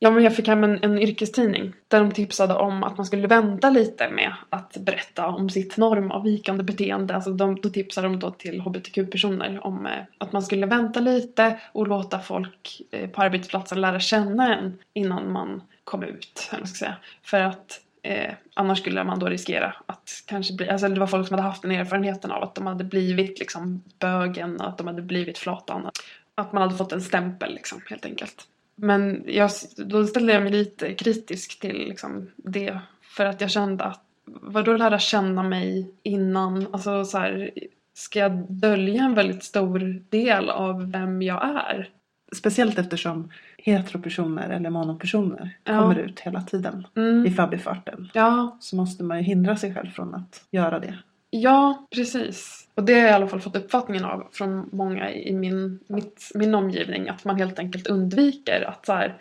Ja, 0.00 0.10
men 0.10 0.24
jag 0.24 0.36
fick 0.36 0.48
hem 0.48 0.64
en, 0.64 0.84
en 0.84 0.98
yrkestidning 0.98 1.72
där 1.88 2.00
de 2.00 2.12
tipsade 2.12 2.54
om 2.54 2.82
att 2.84 2.96
man 2.96 3.06
skulle 3.06 3.26
vänta 3.26 3.70
lite 3.70 4.10
med 4.10 4.32
att 4.50 4.76
berätta 4.76 5.26
om 5.26 5.50
sitt 5.50 5.76
normavvikande 5.76 6.64
beteende. 6.64 7.14
Alltså 7.14 7.32
de, 7.32 7.60
då 7.60 7.68
tipsade 7.68 8.08
de 8.08 8.18
då 8.18 8.30
till 8.30 8.60
hbtq-personer 8.60 9.66
om 9.66 9.86
eh, 9.86 9.92
att 10.18 10.32
man 10.32 10.42
skulle 10.42 10.66
vänta 10.66 11.00
lite 11.00 11.60
och 11.72 11.88
låta 11.88 12.18
folk 12.18 12.82
eh, 12.90 13.10
på 13.10 13.22
arbetsplatsen 13.22 13.80
lära 13.80 14.00
känna 14.00 14.56
en 14.56 14.78
innan 14.92 15.32
man 15.32 15.62
kom 15.84 16.02
ut. 16.02 16.48
Eller 16.50 16.60
vad 16.60 16.68
ska 16.68 16.84
jag 16.84 16.94
säga. 16.94 16.96
För 17.22 17.40
att 17.40 17.80
eh, 18.02 18.34
annars 18.54 18.78
skulle 18.78 19.04
man 19.04 19.18
då 19.18 19.26
riskera 19.26 19.74
att 19.86 20.22
kanske 20.26 20.54
bli, 20.54 20.68
alltså 20.68 20.88
det 20.88 21.00
var 21.00 21.06
folk 21.06 21.28
som 21.28 21.34
hade 21.34 21.48
haft 21.48 21.62
den 21.62 21.70
erfarenheten 21.70 22.30
av 22.30 22.42
att 22.42 22.54
de 22.54 22.66
hade 22.66 22.84
blivit 22.84 23.38
liksom 23.38 23.82
bögen, 23.98 24.60
att 24.60 24.78
de 24.78 24.86
hade 24.86 25.02
blivit 25.02 25.38
flatan. 25.38 25.90
Att 26.34 26.52
man 26.52 26.62
hade 26.62 26.74
fått 26.74 26.92
en 26.92 27.02
stämpel 27.02 27.54
liksom 27.54 27.80
helt 27.88 28.04
enkelt. 28.04 28.46
Men 28.80 29.24
jag, 29.26 29.50
då 29.76 30.06
ställde 30.06 30.32
jag 30.32 30.42
mig 30.42 30.52
lite 30.52 30.94
kritisk 30.94 31.60
till 31.60 31.78
liksom 31.88 32.30
det. 32.36 32.78
För 33.02 33.24
att 33.26 33.40
jag 33.40 33.50
kände 33.50 33.84
att 33.84 34.02
vadå 34.24 34.76
lära 34.76 34.98
känna 34.98 35.42
mig 35.42 35.90
innan? 36.02 36.66
Alltså 36.72 37.04
så 37.04 37.18
här, 37.18 37.50
ska 37.94 38.18
jag 38.18 38.46
dölja 38.52 39.02
en 39.04 39.14
väldigt 39.14 39.44
stor 39.44 40.02
del 40.10 40.50
av 40.50 40.90
vem 40.90 41.22
jag 41.22 41.44
är? 41.44 41.88
Speciellt 42.32 42.78
eftersom 42.78 43.30
heteropersoner 43.58 44.48
eller 44.50 44.70
monopersoner 44.70 45.50
Ja. 45.64 45.78
kommer 45.80 45.98
ut 45.98 46.20
hela 46.20 46.40
tiden 46.42 46.86
i 46.96 47.00
Mm. 47.00 47.34
förbifarten. 47.34 48.08
Ja, 48.14 48.56
Så 48.60 48.76
måste 48.76 49.04
man 49.04 49.16
ju 49.18 49.22
hindra 49.24 49.56
sig 49.56 49.74
själv 49.74 49.90
från 49.90 50.14
att 50.14 50.44
göra 50.50 50.78
det 50.78 50.98
ja, 51.30 51.86
precis. 51.90 52.68
Och 52.74 52.84
det 52.84 52.94
har 52.94 53.00
jag 53.00 53.10
i 53.10 53.12
alla 53.12 53.28
fall 53.28 53.40
fått 53.40 53.56
uppfattningen 53.56 54.04
av 54.04 54.28
från 54.32 54.68
många 54.72 55.12
i 55.12 55.32
min, 55.32 55.80
mitt, 55.86 56.30
min 56.34 56.54
omgivning. 56.54 57.08
Att 57.08 57.24
man 57.24 57.36
helt 57.36 57.58
enkelt 57.58 57.86
undviker 57.86 58.62
att 58.68 58.86
så 58.86 58.92
här, 58.92 59.16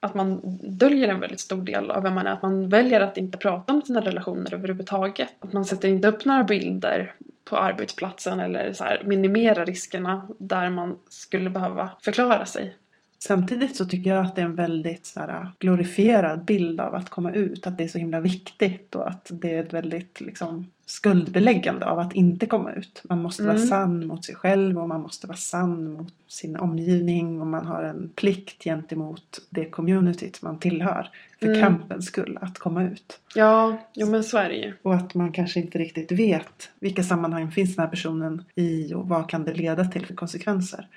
att 0.00 0.14
man 0.14 0.40
döljer 0.62 1.08
en 1.08 1.20
väldigt 1.20 1.40
stor 1.40 1.62
del 1.62 1.90
av 1.90 2.02
vem 2.02 2.14
man 2.14 2.26
är. 2.26 2.32
Att 2.32 2.42
man 2.42 2.68
väljer 2.68 3.00
att 3.00 3.18
inte 3.18 3.38
prata 3.38 3.72
om 3.72 3.82
sina 3.82 4.00
relationer 4.00 4.54
överhuvudtaget. 4.54 5.34
Att 5.40 5.52
man 5.52 5.64
sätter 5.64 5.88
inte 5.88 6.08
upp 6.08 6.24
några 6.24 6.44
bilder 6.44 7.14
på 7.44 7.56
arbetsplatsen 7.56 8.40
eller 8.40 8.72
så 8.72 8.84
här, 8.84 9.02
minimerar 9.04 9.66
riskerna 9.66 10.28
där 10.38 10.70
man 10.70 10.98
skulle 11.08 11.50
behöva 11.50 11.90
förklara 12.00 12.46
sig. 12.46 12.76
Samtidigt 13.18 13.76
så 13.76 13.84
tycker 13.84 14.10
jag 14.10 14.26
att 14.26 14.36
det 14.36 14.40
är 14.40 14.46
en 14.46 14.54
väldigt 14.54 15.06
så 15.06 15.20
här, 15.20 15.50
glorifierad 15.58 16.44
bild 16.44 16.80
av 16.80 16.94
att 16.94 17.10
komma 17.10 17.32
ut. 17.32 17.66
Att 17.66 17.78
det 17.78 17.84
är 17.84 17.88
så 17.88 17.98
himla 17.98 18.20
viktigt 18.20 18.94
och 18.94 19.08
att 19.08 19.30
det 19.30 19.54
är 19.54 19.62
ett 19.64 19.72
väldigt 19.72 20.20
liksom, 20.20 20.66
skuldbeläggande 20.92 21.86
av 21.86 21.98
att 21.98 22.12
inte 22.12 22.46
komma 22.46 22.72
ut. 22.72 23.02
Man 23.08 23.22
måste 23.22 23.42
vara 23.42 23.54
Mm. 23.56 23.66
sann 23.68 24.06
mot 24.06 24.24
sig 24.24 24.34
själv 24.34 24.78
och 24.78 24.88
man 24.88 25.00
måste 25.00 25.26
vara 25.26 25.36
sann 25.36 25.92
mot 25.92 26.14
sin 26.28 26.56
omgivning 26.56 27.40
och 27.40 27.46
man 27.46 27.66
har 27.66 27.82
en 27.82 28.10
plikt 28.14 28.64
gentemot 28.64 29.40
det 29.50 29.64
communityt 29.64 30.42
man 30.42 30.58
tillhör. 30.58 31.10
För 31.40 31.46
Mm. 31.46 31.60
kampens 31.60 32.06
skull 32.06 32.38
att 32.40 32.58
komma 32.58 32.84
ut. 32.84 33.20
Ja, 33.34 33.76
jo 33.94 34.10
men 34.10 34.24
så 34.24 34.38
är 34.38 34.48
det 34.48 34.54
ju. 34.56 34.72
Och 34.82 34.94
att 34.94 35.14
man 35.14 35.32
kanske 35.32 35.60
inte 35.60 35.78
riktigt 35.78 36.12
vet 36.12 36.70
vilka 36.80 37.02
sammanhang 37.02 37.50
finns 37.50 37.76
den 37.76 37.82
här 37.84 37.90
personen 37.90 38.44
i 38.54 38.94
och 38.94 39.08
vad 39.08 39.28
kan 39.30 39.44
det 39.44 39.54
leda 39.54 39.84
till 39.84 40.06
för 40.06 40.14
konsekvenser. 40.14 40.88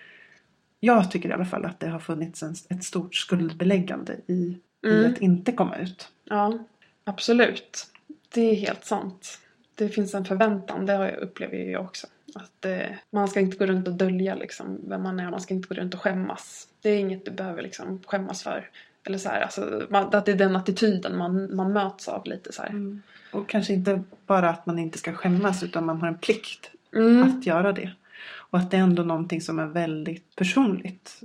Jag 0.79 1.11
tycker 1.11 1.29
i 1.29 1.33
alla 1.33 1.45
fall 1.45 1.65
att 1.65 1.79
det 1.79 1.87
har 1.87 1.99
funnits 1.99 2.43
en, 2.43 2.55
ett 2.69 2.83
stort 2.83 3.15
skuldbeläggande 3.15 4.15
i, 4.27 4.33
i 4.33 4.57
Mm. 4.87 5.11
att 5.11 5.17
inte 5.21 5.51
komma 5.51 5.77
ut. 5.77 6.07
Ja, 6.23 6.57
absolut. 7.03 7.87
Det 8.33 8.41
är 8.41 8.55
helt 8.55 8.85
sant. 8.85 9.39
Det 9.75 9.89
finns 9.89 10.13
en 10.15 10.25
förväntan, 10.25 10.86
det 10.86 11.15
upplever 11.15 11.58
jag 11.58 11.82
också. 11.86 12.08
Att 12.36 12.65
eh, 12.65 12.88
man 13.10 13.27
ska 13.27 13.39
inte 13.39 13.58
gå 13.58 13.65
runt 13.65 13.88
och 13.88 13.94
dölja 13.94 14.36
liksom, 14.36 14.79
vem 14.88 15.03
man 15.03 15.20
är, 15.20 15.32
man 15.32 15.41
ska 15.41 15.53
inte 15.53 15.67
gå 15.67 15.75
runt 15.75 15.94
och 15.94 16.01
skämmas. 16.01 16.67
Det 16.82 16.89
är 16.89 17.00
inget 17.00 17.25
du 17.25 17.32
behöver 17.32 17.62
liksom, 17.62 18.00
skämmas 18.05 18.44
för. 18.44 18.70
Eller 19.03 19.17
så 19.17 19.29
här, 19.29 19.41
alltså, 19.41 19.88
man, 19.89 20.15
att 20.15 20.25
det 20.25 20.32
är 20.32 20.36
den 20.36 20.55
attityden 20.55 21.17
man, 21.17 21.55
man 21.55 21.74
möts 21.74 22.08
av 22.08 22.25
lite 22.25 22.51
så 22.51 22.62
här. 22.62 23.00
Och 23.32 23.50
kanske 23.50 23.74
inte 23.74 24.03
bara 24.25 24.50
att 24.50 24.65
man 24.65 24.79
inte 24.79 24.98
ska 24.98 25.13
skämmas 25.13 25.63
utan 25.63 25.86
man 25.86 26.01
har 26.01 26.08
en 26.08 26.17
plikt 26.17 26.72
Mm. 26.96 27.24
att 27.24 27.46
göra 27.46 27.72
det. 27.74 27.91
Och 28.36 28.60
att 28.60 28.72
det 28.72 28.77
är 28.77 28.82
ändå 28.82 29.03
någonting 29.03 29.41
som 29.41 29.60
är 29.60 29.65
väldigt 29.65 30.36
personligt. 30.36 31.22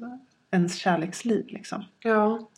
Ens 0.51 0.77
kärleksliv 0.77 1.47
liksom. 1.49 1.85
Ja, 1.99 2.49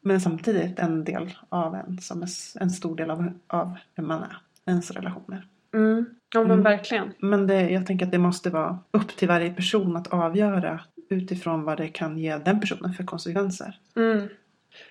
Men 0.00 0.20
samtidigt 0.20 0.78
en 0.78 1.04
del 1.04 1.38
av 1.48 1.74
en 1.74 1.98
som 2.00 2.22
är 2.22 2.28
en 2.60 2.70
stor 2.70 2.96
del 2.96 3.10
av, 3.10 3.32
av 3.46 3.76
vem 3.94 4.06
man 4.08 4.22
är. 4.22 4.38
Ens 4.68 4.90
relationer. 4.90 5.46
mm. 5.74 6.06
ja 6.34 6.40
men 6.40 6.50
Mm. 6.50 6.62
verkligen. 6.62 7.12
Men 7.18 7.46
det, 7.46 7.70
jag 7.70 7.86
tänker 7.86 8.06
att 8.06 8.12
det 8.12 8.18
måste 8.18 8.50
vara 8.50 8.78
upp 8.90 9.16
till 9.16 9.28
varje 9.28 9.50
person 9.50 9.96
att 9.96 10.06
avgöra 10.06 10.80
utifrån 11.10 11.62
vad 11.64 11.76
det 11.76 11.88
kan 11.88 12.18
ge 12.18 12.38
den 12.38 12.60
personen 12.60 12.94
för 12.94 13.04
konsekvenser. 13.04 13.76
Mm. 13.96 14.28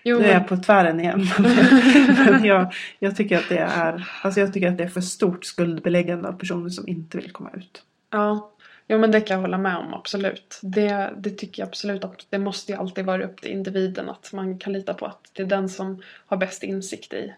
Jo, 0.03 0.19
Nu 0.19 0.25
är 0.25 0.33
jag 0.33 0.47
på 0.47 0.57
tvären 0.57 0.99
igen. 0.99 1.25
Men 2.31 2.43
jag, 2.45 2.73
jag, 2.99 3.15
tycker 3.15 3.37
att 3.37 3.49
det 3.49 3.57
är, 3.57 4.09
alltså 4.21 4.39
jag 4.39 4.53
tycker 4.53 4.67
att 4.71 4.77
det 4.77 4.83
är 4.83 4.87
för 4.89 5.01
stort 5.01 5.45
skuldbeläggande 5.45 6.27
av 6.27 6.33
personer 6.33 6.69
som 6.69 6.87
inte 6.87 7.17
vill 7.17 7.31
komma 7.31 7.49
ut. 7.53 7.83
ja. 8.11 8.53
Jo 8.89 8.97
men 8.99 9.11
det 9.11 9.21
kan 9.21 9.35
jag 9.35 9.41
hålla 9.41 9.57
med 9.57 9.77
om, 9.77 9.93
absolut. 9.93 10.59
Det, 10.61 11.13
det 11.17 11.29
tycker 11.29 11.61
jag 11.61 11.67
absolut 11.67 12.03
att 12.03 12.25
det 12.29 12.37
måste 12.37 12.71
ju 12.71 12.77
alltid 12.77 13.05
vara 13.05 13.23
upp 13.23 13.41
till 13.41 13.51
individen 13.51 14.09
att 14.09 14.33
man 14.33 14.59
kan 14.59 14.73
lita 14.73 14.93
på 14.93 15.05
att 15.05 15.31
det 15.33 15.43
är 15.43 15.47
den 15.47 15.69
som 15.69 16.01
har 16.25 16.37
bäst 16.37 16.63
insikt 16.63 17.13
i 17.13 17.33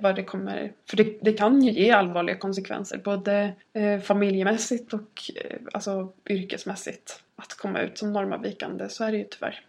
vad 0.00 0.16
det 0.16 0.24
kommer... 0.24 0.72
För 0.90 0.96
det, 0.96 1.18
det 1.22 1.32
kan 1.32 1.62
ju 1.62 1.70
ge 1.70 1.90
allvarliga 1.90 2.36
konsekvenser 2.36 2.98
både 3.04 3.52
eh, 3.72 4.00
familjemässigt 4.00 4.92
och 4.92 5.30
eh, 5.34 5.58
alltså 5.72 6.12
yrkesmässigt. 6.30 7.22
Att 7.36 7.54
komma 7.54 7.80
ut 7.80 7.98
som 7.98 8.12
normavvikande, 8.12 8.88
så 8.88 9.04
är 9.04 9.12
det 9.12 9.18
ju 9.18 9.24
tyvärr. 9.24 9.60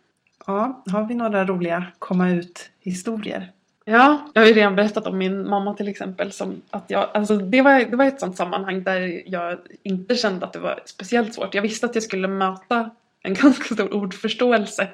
Ja, 0.47 0.83
har 0.91 1.07
vi 1.07 1.15
några 1.15 1.45
roliga 1.45 1.85
komma 1.99 2.29
ut 2.29 2.69
historier? 2.79 3.51
Ja, 3.85 4.31
jag 4.33 4.41
har 4.41 4.47
ju 4.47 4.53
redan 4.53 4.75
berättat 4.75 5.07
om 5.07 5.17
min 5.17 5.49
mamma 5.49 5.73
till 5.73 5.87
exempel. 5.87 6.31
Som 6.31 6.61
att 6.69 6.85
jag, 6.87 7.09
alltså 7.13 7.37
det, 7.37 7.61
var, 7.61 7.79
det 7.79 7.95
var 7.95 8.05
ett 8.05 8.19
sånt 8.19 8.37
sammanhang 8.37 8.83
där 8.83 9.23
jag 9.25 9.57
inte 9.83 10.15
kände 10.15 10.45
att 10.45 10.53
det 10.53 10.59
var 10.59 10.79
speciellt 10.85 11.33
svårt. 11.33 11.55
Jag 11.55 11.61
visste 11.61 11.85
att 11.85 11.95
jag 11.95 12.03
skulle 12.03 12.27
möta 12.27 12.89
en 13.23 13.33
ganska 13.41 13.75
stor 13.75 13.93
ordförståelse. 13.93 14.87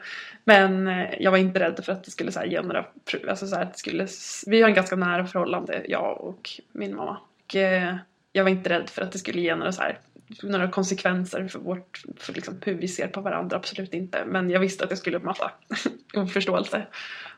Men 0.43 0.87
eh, 0.87 1.09
jag 1.19 1.31
var 1.31 1.37
inte 1.37 1.59
rädd 1.59 1.85
för 1.85 1.91
att 1.91 2.03
det 2.03 2.11
skulle 2.11 2.31
så 2.31 2.39
här, 2.39 2.47
ge 2.47 2.61
några... 2.61 2.85
Alltså 3.29 3.47
så 3.47 3.55
här, 3.55 3.63
att 3.63 3.73
det 3.73 3.79
skulle, 3.79 4.07
vi 4.45 4.61
har 4.61 4.69
en 4.69 4.75
ganska 4.75 4.95
nära 4.95 5.27
förhållande, 5.27 5.81
jag 5.87 6.21
och 6.21 6.49
min 6.71 6.95
mamma. 6.95 7.17
Och, 7.45 7.55
eh, 7.55 7.95
jag 8.31 8.43
var 8.43 8.51
inte 8.51 8.69
rädd 8.69 8.89
för 8.89 9.01
att 9.01 9.11
det 9.11 9.19
skulle 9.19 9.41
ge 9.41 9.55
några, 9.55 9.71
så 9.71 9.81
här, 9.81 9.99
några 10.43 10.71
konsekvenser 10.71 11.47
för, 11.47 11.59
vårt, 11.59 12.01
för 12.17 12.33
liksom 12.33 12.61
hur 12.65 12.73
vi 12.73 12.87
ser 12.87 13.07
på 13.07 13.21
varandra. 13.21 13.57
Absolut 13.57 13.93
inte. 13.93 14.25
Men 14.25 14.49
jag 14.49 14.59
visste 14.59 14.83
att 14.83 14.89
jag 14.89 14.99
skulle 14.99 15.19
massa 15.19 15.51
oförståelse. 16.13 16.87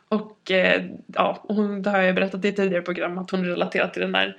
Och 0.07 0.51
eh, 0.51 0.85
ja, 1.07 1.43
hon, 1.47 1.81
det 1.81 1.89
har 1.89 1.99
jag 1.99 2.15
berättat 2.15 2.45
i 2.45 2.51
tidigare 2.51 2.81
program 2.81 3.17
att 3.17 3.31
hon 3.31 3.45
relaterar 3.45 3.87
till 3.87 4.01
den 4.01 4.11
där 4.11 4.37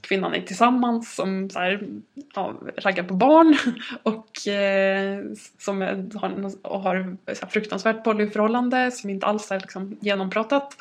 kvinnan 0.00 0.34
är 0.34 0.40
tillsammans 0.40 1.14
som 1.14 1.50
så 1.50 1.58
här, 1.58 1.88
ja, 2.34 2.54
raggar 2.76 3.04
på 3.04 3.14
barn 3.14 3.56
och 4.02 4.48
eh, 4.48 5.22
som 5.58 5.82
är, 5.82 6.18
har, 6.18 6.52
och 6.62 6.80
har 6.80 7.16
så 7.26 7.40
här, 7.40 7.50
fruktansvärt 7.50 8.04
polyförhållande 8.04 8.90
som 8.90 9.10
inte 9.10 9.26
alls 9.26 9.50
är 9.50 9.60
liksom, 9.60 9.96
genompratat. 10.00 10.76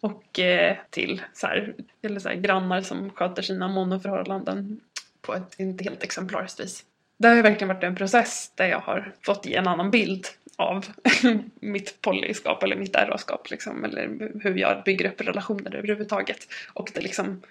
Och 0.00 0.38
eh, 0.38 0.76
till 0.90 1.22
så 1.32 1.46
här, 1.46 1.74
eller 2.02 2.20
så 2.20 2.28
här, 2.28 2.36
grannar 2.36 2.80
som 2.80 3.10
sköter 3.10 3.42
sina 3.42 3.68
monoförhållanden 3.68 4.80
på 5.20 5.34
ett 5.34 5.54
inte 5.58 5.84
helt 5.84 6.02
exemplariskt 6.02 6.60
vis. 6.60 6.84
Det 7.18 7.28
har 7.28 7.34
ju 7.34 7.42
verkligen 7.42 7.68
varit 7.68 7.84
en 7.84 7.96
process 7.96 8.52
där 8.54 8.66
jag 8.66 8.80
har 8.80 9.12
fått 9.22 9.46
ge 9.46 9.54
en 9.54 9.68
annan 9.68 9.90
bild 9.90 10.26
av 10.56 10.86
mitt 11.60 12.02
polyskap 12.02 12.62
eller 12.62 12.76
mitt 12.76 12.96
RA-skap 12.96 13.50
liksom, 13.50 13.84
eller 13.84 14.30
hur 14.42 14.54
jag 14.54 14.82
bygger 14.84 15.08
upp 15.08 15.20
relationer 15.20 15.74
överhuvudtaget. 15.74 16.48
Och 16.72 16.90
det 16.94 17.00
liksom, 17.00 17.42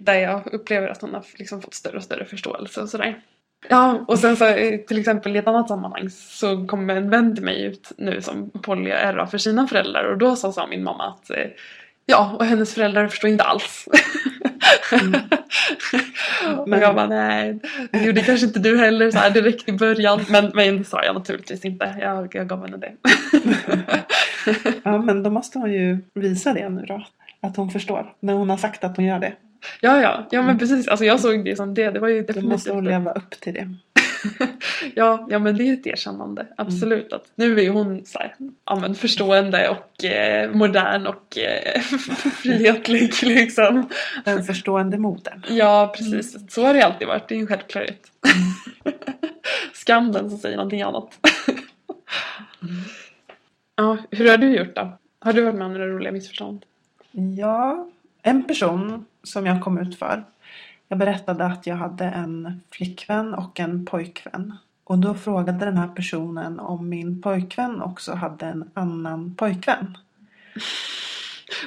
där 0.00 0.14
jag 0.14 0.54
upplever 0.54 0.88
att 0.88 1.00
hon 1.00 1.14
har 1.14 1.24
liksom 1.38 1.62
fått 1.62 1.74
större 1.74 1.96
och 1.96 2.02
större 2.02 2.24
förståelse 2.24 2.80
och 2.80 2.88
sådär. 2.88 3.20
Ja, 3.68 4.04
och 4.08 4.18
sen 4.18 4.36
så 4.36 4.46
eh, 4.46 4.80
till 4.80 4.98
exempel 4.98 5.36
i 5.36 5.38
ett 5.38 5.46
annat 5.48 5.68
sammanhang 5.68 6.10
så 6.10 6.66
kom 6.66 6.90
en 6.90 7.10
vän 7.10 7.34
till 7.34 7.44
mig 7.44 7.62
ut 7.62 7.92
nu 7.98 8.22
som 8.22 8.50
poly-RA 8.50 9.26
för 9.26 9.38
sina 9.38 9.66
föräldrar 9.66 10.04
och 10.04 10.18
då 10.18 10.36
så 10.36 10.52
sa 10.52 10.66
min 10.66 10.82
mamma 10.84 11.06
att 11.08 11.30
eh, 11.30 11.46
ja, 12.06 12.36
och 12.38 12.44
hennes 12.44 12.74
föräldrar 12.74 13.08
förstår 13.08 13.30
inte 13.30 13.44
alls. 13.44 13.88
Mm. 14.92 15.20
och 16.58 16.68
Men- 16.68 16.80
jag 16.80 16.94
bara 16.94 17.06
nej, 17.06 17.58
det 17.92 18.04
gjorde 18.04 18.22
kanske 18.22 18.46
inte 18.46 18.58
du 18.58 18.78
heller 18.78 19.10
så 19.10 19.18
här 19.18 19.30
direkt 19.30 19.68
i 19.68 19.72
början. 19.72 20.24
Men, 20.28 20.50
men 20.54 20.78
det 20.78 20.84
sa 20.84 21.04
jag 21.04 21.14
naturligtvis 21.14 21.64
inte. 21.64 21.96
Jag, 22.00 22.34
jag 22.34 22.48
gav 22.48 22.62
henne 22.62 22.76
det. 22.76 22.92
Ja, 24.82 24.98
men 24.98 25.22
då 25.22 25.30
måste 25.30 25.58
hon 25.58 25.72
ju 25.72 25.98
visa 26.14 26.52
det 26.52 26.68
nu 26.68 26.82
då. 26.86 27.06
Att 27.40 27.56
hon 27.56 27.70
förstår. 27.70 28.12
När 28.20 28.32
hon 28.34 28.50
har 28.50 28.56
sagt 28.56 28.84
att 28.84 28.96
hon 28.96 29.04
gör 29.06 29.18
det. 29.18 29.32
Ja, 29.80 30.02
ja, 30.02 30.28
ja 30.30 30.42
men 30.42 30.58
precis. 30.58 30.88
Alltså 30.88 31.04
jag 31.04 31.20
såg 31.20 31.44
det 31.44 31.56
som 31.56 31.74
det. 31.74 31.90
Det 31.90 32.00
var 32.00 32.08
ju 32.08 32.22
Då 32.22 32.40
måste 32.40 32.72
hon 32.72 32.84
definitivt 32.84 33.06
leva 33.06 33.12
upp 33.12 33.40
till 33.40 33.54
det. 33.54 33.68
Ja, 34.94 35.26
ja 35.30 35.38
men 35.38 35.56
det 35.56 35.68
är 35.68 35.72
ett 35.72 35.86
erkännande. 35.86 36.46
Absolut. 36.56 37.12
Att 37.12 37.32
nu 37.34 37.58
är 37.58 37.62
ju 37.62 37.70
hon 37.70 38.04
så 38.04 38.18
här, 38.18 38.34
ja, 38.66 38.76
men 38.76 38.94
förstående 38.94 39.68
och 39.68 40.04
eh, 40.04 40.50
modern 40.50 41.06
och 41.06 41.38
eh, 41.38 41.80
frihetlig 42.42 43.22
liksom. 43.22 43.88
Den 44.24 44.44
förstående 44.44 44.98
modern. 44.98 45.42
Ja, 45.48 45.94
precis. 45.96 46.52
Så 46.54 46.66
har 46.66 46.74
det 46.74 46.82
alltid 46.82 47.08
varit. 47.08 47.28
Det 47.28 47.34
är 47.34 47.36
ju 47.36 47.42
en 47.42 47.46
självklarhet. 47.46 48.10
Skam 49.72 50.12
den 50.12 50.30
som 50.30 50.38
säger 50.38 50.56
någonting 50.56 50.82
annat. 50.82 51.18
Ja, 53.76 53.98
hur 54.10 54.30
har 54.30 54.36
du 54.36 54.56
gjort 54.56 54.76
då? 54.76 54.98
Har 55.18 55.32
du 55.32 55.42
varit 55.42 55.54
med 55.54 55.66
om 55.66 55.72
några 55.72 55.86
roliga 55.86 56.12
missförstånd? 56.12 56.64
Ja, 57.38 57.88
en 58.22 58.44
person 58.44 59.04
som 59.22 59.46
jag 59.46 59.62
kom 59.62 59.78
ut 59.78 59.98
för. 59.98 60.24
Jag 60.88 60.98
berättade 60.98 61.44
att 61.46 61.66
jag 61.66 61.76
hade 61.76 62.04
en 62.04 62.60
flickvän 62.70 63.34
och 63.34 63.60
en 63.60 63.86
pojkvän. 63.86 64.56
Och 64.84 64.98
då 64.98 65.14
frågade 65.14 65.64
den 65.64 65.76
här 65.76 65.88
personen 65.88 66.60
om 66.60 66.88
min 66.88 67.22
pojkvän 67.22 67.82
också 67.82 68.14
hade 68.14 68.46
en 68.46 68.70
annan 68.74 69.34
pojkvän. 69.34 69.98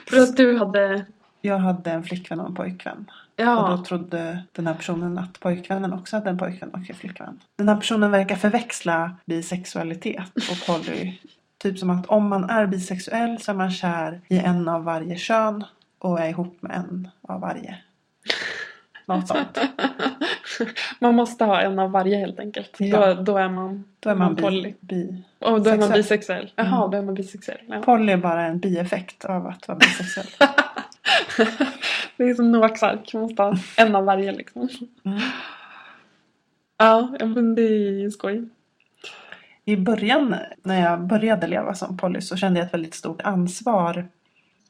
För 0.10 0.18
att 0.20 0.38
du 0.38 0.58
hade... 0.58 1.06
Jag 1.42 1.58
hade 1.60 1.92
en 1.92 2.04
flickvän 2.04 2.40
och 2.40 2.48
en 2.48 2.56
pojkvän. 2.56 3.06
Och 3.10 3.44
Ja. 3.44 3.76
då 3.78 3.84
trodde 3.84 4.44
den 4.52 4.68
här 4.68 4.74
personen 4.74 5.18
att 5.18 5.40
pojkvännen 5.40 5.94
också 5.94 6.16
hade 6.16 6.30
en 6.30 6.38
pojkvän 6.38 6.70
och 6.70 6.90
en 6.90 6.96
flickvän. 6.96 7.40
Den 7.56 7.70
här 7.70 7.76
personen 7.76 8.12
verkar 8.12 8.36
förväxla 8.36 9.16
bisexualitet 9.26 10.32
och 10.36 10.66
poly. 10.68 11.14
Typ 11.58 11.80
som 11.80 11.90
att 11.90 12.06
om 12.06 12.28
man 12.28 12.50
är 12.50 12.66
bisexuell 12.66 13.40
så 13.40 13.52
är 13.52 13.56
man 13.56 13.72
kär 13.72 14.22
i 14.28 14.38
en 14.40 14.68
av 14.68 14.84
varje 14.84 15.16
kön 15.18 15.64
och 16.04 16.20
är 16.20 16.30
ihop 16.30 16.58
med 16.62 16.72
en 16.76 17.08
av 17.22 17.42
varje. 17.42 17.78
Något 19.06 19.28
sånt. 19.28 19.60
man 21.00 21.16
måste 21.16 21.46
ha 21.46 21.62
en 21.62 21.80
av 21.80 21.92
varje 21.92 22.18
helt 22.18 22.40
enkelt. 22.40 22.76
Ja. 22.80 23.14
Då, 23.14 23.22
då 23.22 23.38
är 23.38 23.50
man, 23.50 23.84
Då 24.00 24.10
är 24.10 24.16
man 24.16 24.36
poly. 24.36 24.74
bi. 24.80 24.96
bi. 24.96 25.24
Och 25.40 25.62
då 25.62 25.70
är 25.70 25.78
man 25.78 25.88
Sexuell. 25.88 25.98
bisexuell. 26.04 26.52
Jaha, 26.56 26.78
Mm. 26.78 26.92
då 26.92 26.98
är 26.98 27.02
man 27.02 27.14
bisexuell. 27.16 27.60
Ja. 27.68 27.82
Poly 27.82 28.12
är 28.14 28.18
bara 28.18 28.46
en 28.46 28.60
bieffekt 28.60 29.26
av 29.26 29.48
att 29.48 29.68
vara 29.68 29.78
bisexuell. 29.78 30.28
det 32.18 32.24
är 32.24 32.34
som 32.34 32.52
Noaks 32.52 32.84
ark, 32.84 33.14
man 33.14 33.24
måste 33.24 33.42
ha 33.44 33.56
en 33.78 33.96
av 33.96 34.06
varje 34.06 34.32
liksom. 34.32 34.70
Mm. 35.06 35.20
Ja, 36.78 37.16
ja, 37.20 37.26
men 37.26 37.56
det 37.56 37.62
är 37.62 37.92
ju 37.92 38.12
skoj. 38.12 38.50
I 39.66 39.76
början 39.78 40.36
när 40.64 40.82
jag 40.82 41.08
började 41.08 41.48
leva 41.48 41.74
som 41.74 41.98
poly 41.98 42.22
så 42.22 42.36
kände 42.38 42.60
jag 42.60 42.68
ett 42.68 42.74
väldigt 42.74 42.94
stort 42.94 43.22
ansvar. 43.22 44.08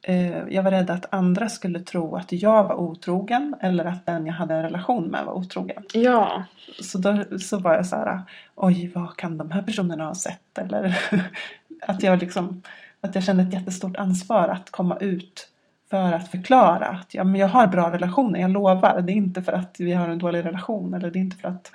Eh, 0.04 0.38
Jag 0.50 0.64
var 0.64 0.72
rädd 0.72 0.90
att 0.90 1.14
andra 1.14 1.50
skulle 1.50 1.80
tro 1.80 2.16
att 2.16 2.32
jag 2.32 2.64
var 2.64 2.76
otrogen 2.76 3.56
eller 3.62 3.86
att 3.86 4.06
den 4.06 4.26
jag 4.26 4.34
hade 4.34 4.54
en 4.56 4.64
relation 4.64 5.04
med 5.08 5.26
var 5.26 5.34
otrogen. 5.34 5.84
Ja, 5.94 6.44
Så 6.82 6.98
då 6.98 7.24
så 7.40 7.58
var 7.60 7.74
jag 7.74 7.86
så 7.86 7.96
här, 7.96 8.22
oj 8.56 8.92
vad 8.96 9.16
kan 9.18 9.38
de 9.38 9.52
här 9.52 9.62
personerna 9.62 10.06
ha 10.06 10.16
sett? 10.16 10.58
Eller 10.58 10.98
att 11.88 12.04
jag 12.04 12.20
liksom, 12.20 12.62
att 13.02 13.16
jag 13.16 13.24
kände 13.24 13.44
ett 13.44 13.54
jättestort 13.54 13.98
ansvar 13.98 14.48
att 14.48 14.70
komma 14.72 14.98
ut 14.98 15.50
för 15.90 16.14
att 16.14 16.28
förklara 16.32 16.86
att 16.88 17.14
ja, 17.14 17.24
men 17.24 17.36
jag 17.42 17.48
har 17.48 17.68
bra 17.68 17.92
relationer, 17.92 18.40
jag 18.40 18.52
lovar. 18.52 19.02
Det 19.02 19.14
är 19.14 19.16
inte 19.16 19.42
för 19.44 19.54
att 19.54 19.76
vi 19.80 19.94
har 19.94 20.10
en 20.10 20.20
dålig 20.20 20.46
relation 20.46 20.94
eller 20.94 21.12
det 21.12 21.20
är 21.20 21.22
inte 21.22 21.38
för 21.38 21.48
att 21.48 21.72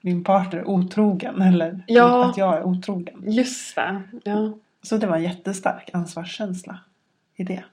min 0.00 0.24
partner 0.24 0.58
är 0.60 0.68
otrogen 0.68 1.42
eller 1.42 1.84
Ja. 1.86 2.30
att 2.30 2.36
jag 2.36 2.54
är 2.56 2.62
otrogen. 2.64 3.22
Just 3.26 3.74
det. 3.76 4.02
Ja. 4.24 4.52
Så 4.82 4.96
det 4.96 5.06
var 5.06 5.16
en 5.16 5.22
jättestark 5.22 5.90
ansvarskänsla 5.92 6.78
i 7.36 7.44
det. 7.44 7.64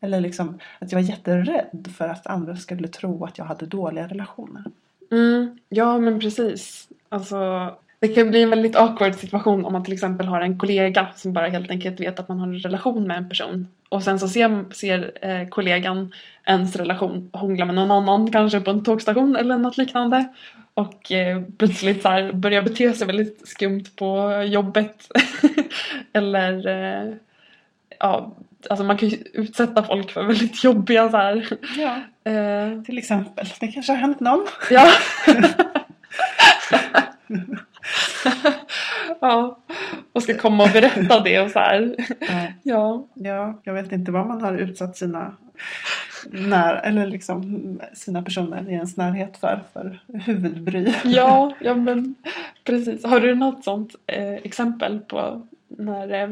Eller 0.00 0.20
liksom 0.20 0.58
att 0.78 0.92
jag 0.92 1.00
var 1.00 1.08
jätterädd 1.08 1.88
för 1.96 2.08
att 2.08 2.26
andra 2.26 2.56
skulle 2.56 2.88
tro 2.88 3.24
att 3.24 3.38
jag 3.38 3.44
hade 3.44 3.66
dåliga 3.66 4.06
relationer. 4.06 4.64
Mm, 5.12 5.58
ja, 5.68 5.98
men 5.98 6.20
precis. 6.20 6.88
Alltså, 7.08 7.70
det 8.00 8.08
kan 8.08 8.30
bli 8.30 8.42
en 8.42 8.50
väldigt 8.50 8.76
awkward 8.76 9.14
situation 9.14 9.64
om 9.64 9.72
man 9.72 9.84
till 9.84 9.92
exempel 9.92 10.26
har 10.26 10.40
en 10.40 10.58
kollega 10.58 11.08
som 11.16 11.32
bara 11.32 11.48
helt 11.48 11.70
enkelt 11.70 12.00
vet 12.00 12.20
att 12.20 12.28
man 12.28 12.38
har 12.38 12.46
en 12.46 12.58
relation 12.58 13.06
med 13.06 13.16
en 13.16 13.28
person. 13.28 13.68
Och 13.88 14.02
sen 14.02 14.18
så 14.18 14.28
ser, 14.28 14.74
ser 14.74 15.12
eh, 15.22 15.48
kollegan 15.48 16.12
ens 16.44 16.76
relation 16.76 17.30
hångla 17.32 17.64
med 17.64 17.74
någon 17.74 17.90
annan, 17.90 18.30
kanske 18.30 18.60
på 18.60 18.70
en 18.70 18.84
tågstation 18.84 19.36
eller 19.36 19.58
något 19.58 19.76
liknande. 19.76 20.28
Och 20.74 21.12
eh, 21.12 21.42
plötsligt 21.58 22.02
så 22.02 22.08
här 22.08 22.32
börjar 22.32 22.62
bete 22.62 22.92
sig 22.92 23.06
väldigt 23.06 23.48
skumt 23.48 23.84
på 23.96 24.42
jobbet. 24.46 25.08
eller 26.12 26.66
eh, 26.66 27.14
ja, 28.00 28.36
alltså 28.70 28.84
man 28.84 28.96
kan 28.96 29.08
ju 29.08 29.18
utsätta 29.32 29.82
folk 29.82 30.10
för 30.10 30.24
väldigt 30.24 30.64
jobbiga 30.64 31.10
så 31.10 31.16
här. 31.16 31.48
Ja. 31.78 31.96
Eh, 32.32 32.82
Till 32.82 32.98
exempel. 32.98 33.46
Det 33.60 33.68
kanske 33.68 33.92
har 33.92 33.98
hänt 33.98 34.20
någon. 34.20 34.46
Ja. 34.70 34.88
ja. 39.20 39.58
Och 40.12 40.22
ska 40.22 40.38
komma 40.38 40.64
och 40.64 40.70
berätta 40.70 41.20
det 41.20 41.40
och 41.40 41.50
så 41.50 41.58
här. 41.58 41.94
Ja. 42.18 42.46
Ja. 42.62 43.06
Ja, 43.14 43.60
jag 43.64 43.74
vet 43.74 43.92
inte 43.92 44.12
vad 44.12 44.26
man 44.26 44.42
har 44.42 44.56
utsatt 44.56 44.96
sina, 44.96 45.36
när, 46.30 46.74
eller 46.74 47.06
liksom 47.06 47.80
sina 47.94 48.22
personer 48.22 48.70
i 48.70 48.72
ens 48.72 48.96
närhet 48.96 49.36
för, 49.36 49.60
för 49.72 50.00
huvudbry. 50.24 50.94
Ja, 51.04 51.54
ja 51.60 51.74
men 51.74 52.14
precis. 52.64 53.04
Har 53.04 53.20
du 53.20 53.34
något 53.34 53.64
sånt 53.64 53.94
eh, 54.06 54.34
exempel 54.34 54.98
på 54.98 55.46
när... 55.68 56.22
Eh, 56.22 56.28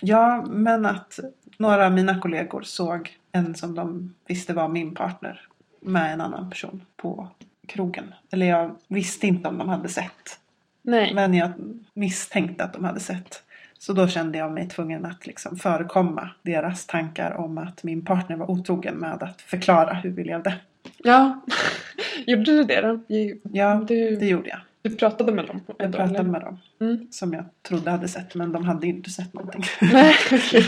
Ja, 0.00 0.44
men 0.48 0.86
att 0.86 1.18
några 1.58 1.86
av 1.86 1.92
mina 1.92 2.20
kollegor 2.20 2.62
såg 2.62 3.16
en 3.32 3.54
som 3.54 3.74
de 3.74 4.14
visste 4.26 4.52
var 4.54 4.68
min 4.68 4.94
partner 4.94 5.40
med 5.80 6.12
en 6.12 6.20
annan 6.20 6.50
person 6.50 6.82
på 6.96 7.28
krogen. 7.66 8.14
Eller 8.30 8.46
jag 8.46 8.76
visste 8.88 9.26
inte 9.26 9.48
om 9.48 9.58
de 9.58 9.68
hade 9.68 9.88
sett. 9.88 10.38
nej. 10.82 11.14
Men 11.14 11.34
jag 11.34 11.52
misstänkte 11.94 12.64
att 12.64 12.72
de 12.72 12.84
hade 12.84 13.00
sett. 13.00 13.42
Så 13.78 13.92
då 13.92 14.08
kände 14.08 14.38
jag 14.38 14.52
mig 14.52 14.68
tvungen 14.68 15.04
att 15.06 15.26
liksom 15.26 15.56
förekomma 15.56 16.30
deras 16.42 16.86
tankar 16.86 17.32
om 17.32 17.58
att 17.58 17.82
min 17.82 18.04
partner 18.04 18.36
var 18.36 18.50
otrogen 18.50 18.94
med 18.94 19.22
att 19.22 19.40
förklara 19.40 19.94
hur 19.94 20.10
vi 20.10 20.24
levde. 20.24 20.54
Ja. 20.98 21.40
Gjorde 22.26 22.44
du 22.44 22.64
det 22.64 22.80
då? 22.80 23.00
Ja, 23.42 23.74
Du, 23.88 24.16
det 24.16 24.26
gjorde 24.26 24.48
jag. 24.48 24.60
Du 24.88 24.96
pratade 24.96 25.32
med 25.32 25.46
dem? 25.46 25.60
Jag 25.66 25.76
pratade 25.78 26.04
eller? 26.04 26.22
med 26.22 26.40
dem 26.40 26.58
Mm. 26.80 27.06
som 27.10 27.32
jag 27.32 27.44
trodde 27.62 27.90
hade 27.90 28.08
sett 28.08 28.34
men 28.34 28.52
de 28.52 28.64
hade 28.64 28.86
inte 28.86 29.10
sett 29.10 29.32
någonting. 29.34 29.62
Nej, 29.80 30.14
okej. 30.32 30.64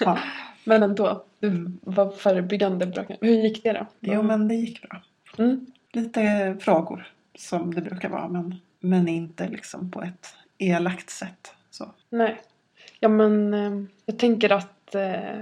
Ja. 0.00 0.18
Men 0.64 0.82
ändå. 0.82 1.24
Du 1.40 1.72
var 1.82 2.10
förebyggande 2.10 2.86
bra. 2.86 3.04
Hur 3.20 3.30
gick 3.42 3.62
det 3.62 3.72
då? 3.72 3.86
Jo 4.00 4.22
men 4.22 4.48
det 4.48 4.54
gick 4.54 4.82
bra. 4.82 5.02
Mm. 5.38 5.66
Lite 5.92 6.56
frågor 6.60 7.08
som 7.34 7.74
det 7.74 7.80
brukar 7.80 8.08
vara 8.08 8.28
men, 8.28 8.54
men 8.80 9.08
inte 9.08 9.48
liksom 9.48 9.90
på 9.90 10.02
ett 10.02 10.34
elakt 10.58 11.10
sätt. 11.10 11.52
Så. 11.70 11.90
Nej. 12.10 12.40
Ja 13.00 13.08
men 13.08 13.54
eh, 13.54 13.84
jag 14.06 14.18
tänker 14.18 14.52
att 14.52 14.94
eh, 14.94 15.40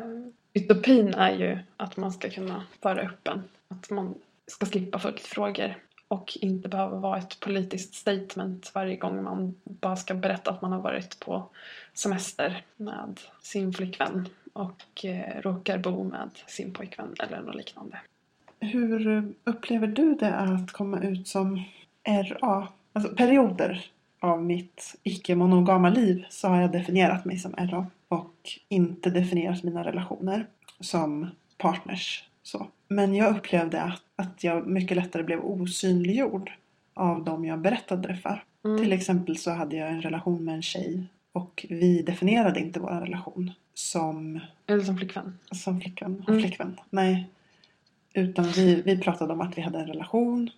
utopin 0.54 1.14
är 1.14 1.30
ju 1.36 1.58
att 1.76 1.96
man 1.96 2.12
ska 2.12 2.30
kunna 2.30 2.62
vara 2.80 3.00
öppen. 3.00 3.42
Att 3.68 3.90
man 3.90 4.14
ska 4.46 4.66
slippa 4.66 4.98
följdfrågor. 4.98 5.74
Och 6.10 6.38
inte 6.40 6.68
behöva 6.68 6.96
vara 6.96 7.18
ett 7.18 7.40
politiskt 7.40 7.94
statement 7.94 8.70
varje 8.74 8.96
gång 8.96 9.22
man 9.22 9.54
bara 9.64 9.96
ska 9.96 10.14
berätta 10.14 10.50
att 10.50 10.62
man 10.62 10.72
har 10.72 10.80
varit 10.80 11.20
på 11.20 11.48
semester 11.94 12.64
med 12.76 13.20
sin 13.42 13.72
flickvän 13.72 14.28
och 14.52 15.04
eh, 15.04 15.40
råkar 15.40 15.78
bo 15.78 16.04
med 16.04 16.30
sin 16.46 16.72
pojkvän 16.72 17.14
eller 17.18 17.40
något 17.42 17.54
liknande. 17.54 18.00
Hur 18.60 19.24
upplever 19.44 19.86
du 19.86 20.14
det 20.14 20.34
att 20.34 20.72
komma 20.72 21.00
ut 21.00 21.28
som 21.28 21.64
RA? 22.08 22.68
Alltså 22.92 23.14
perioder 23.14 23.86
av 24.20 24.44
mitt 24.44 24.96
icke-monogama 25.02 25.90
liv 25.90 26.24
så 26.30 26.48
har 26.48 26.60
jag 26.60 26.72
definierat 26.72 27.24
mig 27.24 27.38
som 27.38 27.52
RA 27.52 27.86
och 28.08 28.58
inte 28.68 29.10
definierat 29.10 29.62
mina 29.62 29.84
relationer 29.84 30.46
som 30.80 31.30
partners. 31.58 32.29
Så. 32.42 32.66
Men 32.88 33.14
jag 33.14 33.36
upplevde 33.36 33.82
att, 33.82 34.02
att 34.16 34.44
jag 34.44 34.66
mycket 34.66 34.96
lättare 34.96 35.22
blev 35.22 35.40
osynliggjord 35.40 36.52
av 36.94 37.24
de 37.24 37.44
jag 37.44 37.58
berättade 37.60 38.08
det 38.08 38.16
för. 38.16 38.44
Mm. 38.64 38.78
Till 38.78 38.92
exempel 38.92 39.36
så 39.36 39.50
hade 39.50 39.76
jag 39.76 39.88
en 39.88 40.02
relation 40.02 40.44
med 40.44 40.54
en 40.54 40.62
tjej 40.62 41.04
och 41.32 41.66
vi 41.68 42.02
definierade 42.02 42.60
inte 42.60 42.80
vår 42.80 42.90
relation 42.90 43.50
som, 43.74 44.40
Eller 44.66 44.84
som 44.84 44.98
flickvän. 44.98 45.38
som 45.52 45.80
flickvän 45.80 46.24
Mm. 46.28 46.40
flickvän. 46.40 46.80
Nej. 46.90 47.28
Utan 48.14 48.44
vi, 48.44 48.82
vi 48.82 48.98
pratade 48.98 49.32
om 49.32 49.40
att 49.40 49.58
vi 49.58 49.62
hade 49.62 49.78
en 49.78 49.86
relation. 49.86 50.50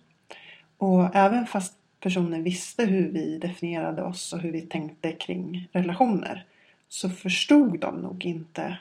Och 0.77 1.15
även 1.15 1.45
fast 1.45 1.73
personen 1.99 2.43
visste 2.43 2.85
hur 2.85 3.09
vi 3.09 3.37
definierade 3.37 4.03
oss 4.03 4.33
och 4.33 4.39
hur 4.39 4.51
vi 4.51 4.61
tänkte 4.61 5.11
kring 5.11 5.69
relationer 5.71 6.45
så 6.87 7.09
förstod 7.09 7.79
de 7.79 7.95
nog 7.95 8.25
inte 8.25 8.77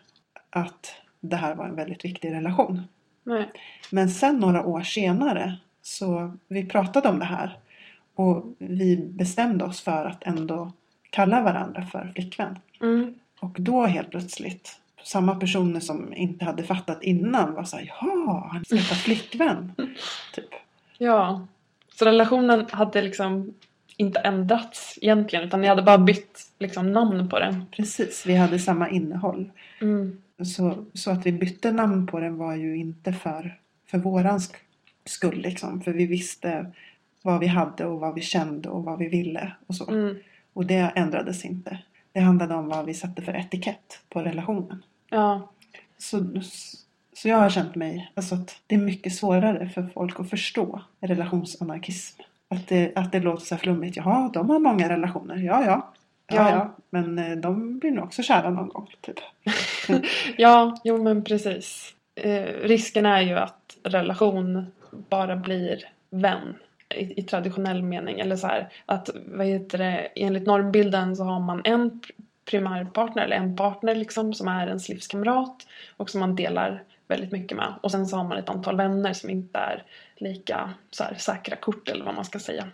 att 0.51 0.95
det 1.23 1.37
här 1.37 1.55
var 1.55 1.65
en 1.65 1.77
väldigt 1.77 2.05
viktig 2.05 2.33
relation. 2.33 2.83
Nej. 3.23 3.51
Men 3.91 4.11
sen 4.11 4.39
några 4.39 4.67
år 4.67 4.83
senare 4.83 5.57
så 5.83 6.37
vi 6.49 6.67
pratade 6.67 7.09
om 7.09 7.19
det 7.19 7.25
här 7.25 7.59
och 8.15 8.45
vi 8.59 8.97
bestämde 8.97 9.65
oss 9.65 9.81
för 9.81 10.05
att 10.05 10.23
ändå 10.23 10.73
kalla 11.11 11.43
varandra 11.43 11.87
för 11.87 12.13
flickvän. 12.15 12.59
Mm. 12.81 13.15
Och 13.41 13.57
då 13.61 13.87
helt 13.87 14.11
plötsligt 14.11 14.79
samma 15.05 15.35
personer 15.35 15.81
som 15.81 16.15
inte 16.15 16.45
hade 16.45 16.63
fattat 16.63 17.03
innan 17.03 17.55
var 17.55 17.65
såhär 17.65 17.87
Jaha, 18.01 18.49
han 18.53 18.65
skaffat 18.65 18.99
flickvän. 18.99 19.73
Typ. 20.35 20.49
Ja. 20.99 21.47
Så 21.95 22.05
relationen 22.05 22.67
hade 22.71 23.03
liksom 23.03 23.55
inte 23.97 24.21
ändrats 24.21 24.99
egentligen 25.03 25.45
utan 25.45 25.61
ni 25.61 25.69
hade 25.69 25.83
bara 25.83 25.99
bytt 25.99 26.41
liksom 26.59 26.93
namn 26.93 27.29
på 27.29 27.39
den. 27.39 27.67
Precis, 27.71 28.27
vi 28.27 28.37
hade 28.37 28.59
samma 28.59 28.91
innehåll. 28.91 29.51
Mm. 29.81 30.23
Så, 30.45 30.85
så 30.95 31.11
att 31.11 31.27
vi 31.27 31.33
bytte 31.33 31.73
namn 31.73 32.07
på 32.07 32.21
den 32.21 32.37
var 32.37 32.55
ju 32.55 32.77
inte 32.77 33.13
för, 33.13 33.59
för 33.87 33.99
våran 33.99 34.39
sk- 34.39 34.57
skull 35.05 35.41
liksom. 35.41 35.81
För 35.81 35.93
vi 35.93 36.07
visste 36.07 36.67
vad 37.23 37.41
vi 37.41 37.47
hade 37.47 37.87
och 37.87 38.01
vad 38.01 38.15
vi 38.15 38.21
kände 38.21 38.69
och 38.69 38.85
vad 38.85 38.99
vi 38.99 39.09
ville 39.09 39.53
och 39.67 39.75
så. 39.75 39.91
Mm. 39.91 40.17
Och 40.53 40.67
det 40.67 40.93
ändrades 40.95 41.45
inte. 41.45 41.79
Det 42.13 42.21
handlade 42.21 42.55
om 42.55 42.69
vad 42.69 42.87
vi 42.87 42.95
satte 42.95 43.23
för 43.23 43.35
etikett 43.35 44.03
på 44.09 44.21
relationen. 44.21 44.83
Ja. 45.11 45.51
Så, 45.99 46.41
så 47.13 47.29
jag 47.29 47.37
har 47.37 47.51
känt 47.51 47.75
mig, 47.75 48.13
alltså 48.15 48.35
att 48.35 48.61
det 48.67 48.75
är 48.75 48.79
mycket 48.79 49.15
svårare 49.15 49.69
för 49.69 49.87
folk 49.95 50.21
att 50.21 50.31
förstå 50.31 50.83
relationsanarkism. 51.01 52.23
Att 52.49 52.69
det, 52.69 52.93
att 52.97 53.13
det 53.13 53.21
låter 53.21 53.47
så 53.47 53.55
här 53.55 53.61
flummigt. 53.61 53.97
Jaha, 53.97 54.31
de 54.35 54.51
har 54.51 54.59
många 54.59 54.89
relationer. 54.89 55.37
Ja, 55.37 55.65
ja. 55.65 55.93
Ja, 56.35 56.51
Ja. 56.51 56.77
Men 56.91 57.19
eh, 57.19 57.37
de 57.37 57.79
blir 57.79 57.91
nog 57.91 58.05
också 58.05 58.23
kära 58.23 58.51
någon 58.51 58.69
gång. 58.69 58.95
Typ. 59.01 59.17
Ja, 60.37 60.81
jo 60.85 61.03
men 61.03 61.25
precis. 61.25 61.95
Eh, 62.15 62.45
risken 62.45 63.07
är 63.07 63.21
ju 63.21 63.35
att 63.35 63.77
relation 63.85 64.67
bara 64.91 65.37
blir 65.37 65.85
vän 66.11 66.55
i, 66.95 67.21
i 67.21 67.23
traditionell 67.23 67.83
mening. 67.83 68.21
Eller 68.21 68.37
så 68.37 68.47
här 68.47 68.69
att 68.87 69.11
vad 69.27 69.47
heter 69.47 69.79
det, 69.79 70.09
enligt 70.17 70.47
normbilden 70.47 71.17
så 71.17 71.25
har 71.25 71.41
man 71.41 71.61
en 71.65 71.91
pr- 71.91 72.11
primärpartner 72.51 73.23
eller 73.25 73.37
en 73.37 73.57
partner 73.57 73.95
liksom 73.95 74.35
som 74.35 74.49
är 74.49 74.67
ens 74.67 74.89
livskamrat 74.89 75.67
och 75.97 76.11
som 76.11 76.21
man 76.21 76.37
delar 76.37 76.83
väldigt 77.09 77.33
mycket 77.33 77.57
med. 77.57 77.75
Och 77.81 77.91
sen 77.91 78.07
så 78.07 78.17
har 78.17 78.25
man 78.25 78.39
ett 78.39 78.49
antal 78.49 78.77
vänner 78.77 79.13
som 79.13 79.31
inte 79.31 79.59
är 79.59 79.85
lika 80.17 80.71
så 80.91 81.05
här, 81.05 81.15
säkra 81.15 81.57
kort 81.57 81.89
eller 81.89 82.05
vad 82.05 82.15
man 82.15 82.25
ska 82.25 82.39
säga. 82.39 82.69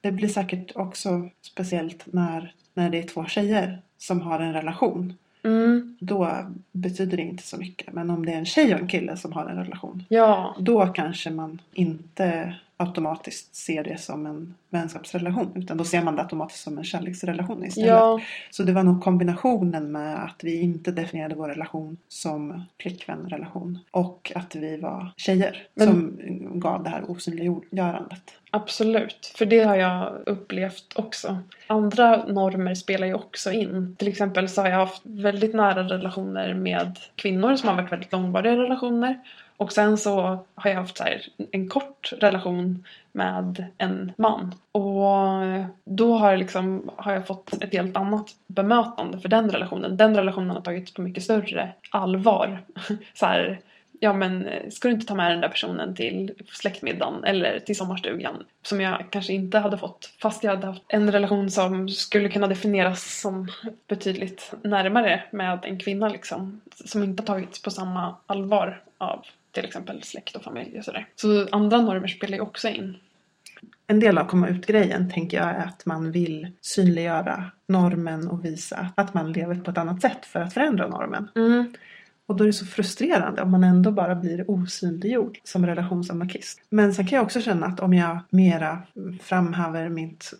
Det 0.00 0.12
blir 0.12 0.28
säkert 0.28 0.76
också 0.76 1.28
speciellt 1.42 2.02
när, 2.06 2.54
när 2.74 2.90
det 2.90 2.98
är 2.98 3.02
två 3.02 3.24
tjejer 3.24 3.78
som 3.98 4.20
har 4.20 4.40
en 4.40 4.52
relation. 4.52 5.14
Mm, 5.42 5.96
Då 6.00 6.36
betyder 6.72 7.16
det 7.16 7.22
inte 7.22 7.42
så 7.42 7.56
mycket. 7.56 7.92
Men 7.92 8.10
om 8.10 8.26
det 8.26 8.32
är 8.32 8.36
en 8.38 8.46
tjej 8.46 8.74
och 8.74 8.80
en 8.80 8.88
kille 8.88 9.16
som 9.16 9.32
har 9.32 9.46
en 9.46 9.56
relation. 9.56 10.04
ja, 10.08 10.56
Då 10.58 10.86
kanske 10.86 11.30
man 11.30 11.60
inte 11.72 12.54
automatiskt 12.80 13.54
ser 13.54 13.84
det 13.84 14.00
som 14.00 14.26
en 14.26 14.54
vänskapsrelation 14.70 15.52
utan 15.54 15.76
då 15.76 15.84
ser 15.84 16.02
man 16.02 16.16
det 16.16 16.22
automatiskt 16.22 16.62
som 16.62 16.78
en 16.78 16.84
kärleksrelation 16.84 17.64
istället. 17.64 17.88
Ja, 17.88 18.20
Så 18.50 18.62
det 18.62 18.72
var 18.72 18.82
nog 18.82 19.02
kombinationen 19.02 19.92
med 19.92 20.24
att 20.24 20.44
vi 20.44 20.60
inte 20.60 20.90
definierade 20.92 21.34
vår 21.34 21.48
relation 21.48 21.96
som 22.08 22.62
flickvänrelation 22.80 23.78
och 23.90 24.32
att 24.34 24.54
vi 24.56 24.76
var 24.76 25.12
tjejer 25.16 25.66
Men- 25.74 25.88
som 25.88 26.60
gav 26.60 26.82
det 26.82 26.90
här 26.90 27.10
osynliggörandet. 27.10 28.22
absolut. 28.50 29.32
För 29.38 29.46
det 29.46 29.60
har 29.62 29.76
jag 29.76 30.12
upplevt 30.26 30.92
också. 30.96 31.38
Andra 31.66 32.24
normer 32.26 32.74
spelar 32.74 33.06
ju 33.06 33.14
också 33.14 33.52
in. 33.52 33.96
Till 33.98 34.08
exempel 34.08 34.48
så 34.48 34.60
har 34.62 34.68
jag 34.68 34.76
haft 34.76 35.02
väldigt 35.04 35.54
nära 35.54 35.82
relationer 35.82 36.54
med 36.54 36.98
kvinnor 37.14 37.56
som 37.56 37.68
har 37.68 37.76
varit 37.76 37.92
väldigt 37.92 38.12
långvariga 38.12 38.56
relationer. 38.56 39.18
Och 39.60 39.72
sen 39.72 39.98
så 39.98 40.44
har 40.54 40.70
jag 40.70 40.76
haft 40.76 40.96
så 40.96 41.04
här 41.04 41.22
en 41.50 41.68
kort 41.68 42.12
relation 42.18 42.84
med 43.12 43.66
en 43.78 44.12
man. 44.16 44.54
Och 44.72 45.42
då 45.84 46.18
har, 46.18 46.30
jag 46.30 46.38
liksom, 46.38 46.90
har 46.96 47.12
jag 47.12 47.26
fått 47.26 47.62
ett 47.62 47.72
helt 47.72 47.96
annat 47.96 48.26
bemötande 48.46 49.18
för 49.18 49.28
den 49.28 49.50
relationen. 49.50 49.96
Den 49.96 50.16
relationen 50.16 50.50
har 50.50 50.60
tagits 50.60 50.94
på 50.94 51.02
mycket 51.02 51.22
större 51.22 51.72
allvar. 51.90 52.62
Så 53.14 53.26
här, 53.26 53.60
ja 53.98 54.12
men 54.12 54.48
ska 54.70 54.88
du 54.88 54.94
inte 54.94 55.06
ta 55.06 55.14
med 55.14 55.30
den 55.30 55.40
där 55.40 55.48
personen 55.48 55.94
till 55.94 56.32
släktmiddagen 56.52 57.24
eller 57.24 57.58
till 57.58 57.76
sommarstugan? 57.76 58.44
Som 58.62 58.80
jag 58.80 59.04
kanske 59.10 59.32
inte 59.32 59.58
hade 59.58 59.78
fått 59.78 60.12
fast 60.22 60.44
jag 60.44 60.50
hade 60.50 60.66
haft 60.66 60.82
en 60.88 61.12
relation 61.12 61.50
som 61.50 61.88
skulle 61.88 62.28
kunna 62.28 62.46
definieras 62.46 63.20
som 63.20 63.48
betydligt 63.88 64.52
närmare 64.62 65.22
med 65.30 65.58
en 65.62 65.78
kvinna 65.78 66.08
liksom. 66.08 66.60
Som 66.84 67.02
inte 67.02 67.22
tagits 67.22 67.62
på 67.62 67.70
samma 67.70 68.14
allvar 68.26 68.82
av 68.98 69.26
till 69.52 69.64
exempel 69.64 70.02
släkt 70.02 70.36
och 70.36 70.42
familj 70.42 70.78
och 70.78 70.84
sådär. 70.84 71.08
Så 71.16 71.48
andra 71.52 71.80
normer 71.80 72.08
spelar 72.08 72.36
ju 72.36 72.42
också 72.42 72.68
in. 72.68 72.96
En 73.86 74.00
del 74.00 74.18
av 74.18 74.24
komma 74.24 74.48
ut-grejen 74.48 75.10
tänker 75.10 75.36
jag 75.36 75.48
är 75.48 75.64
att 75.64 75.86
man 75.86 76.12
vill 76.12 76.50
synliggöra 76.60 77.50
normen 77.68 78.28
och 78.28 78.44
visa 78.44 78.88
att 78.94 79.14
man 79.14 79.32
lever 79.32 79.54
på 79.54 79.70
ett 79.70 79.78
annat 79.78 80.02
sätt 80.02 80.26
för 80.26 80.40
att 80.40 80.54
förändra 80.54 80.88
normen. 80.88 81.28
Mm. 81.34 81.72
Och 82.26 82.36
då 82.36 82.44
är 82.44 82.46
det 82.46 82.52
så 82.52 82.66
frustrerande 82.66 83.42
om 83.42 83.50
man 83.50 83.64
ändå 83.64 83.92
bara 83.92 84.14
blir 84.14 84.50
osynliggjord 84.50 85.38
som 85.44 85.66
relationsanarkist. 85.66 86.60
Men 86.68 86.94
sen 86.94 87.06
kan 87.06 87.16
jag 87.16 87.24
också 87.24 87.40
känna 87.40 87.66
att 87.66 87.80
om 87.80 87.94
jag 87.94 88.18
mera 88.30 88.82
framhäver 89.22 89.88
mitt 89.88 90.32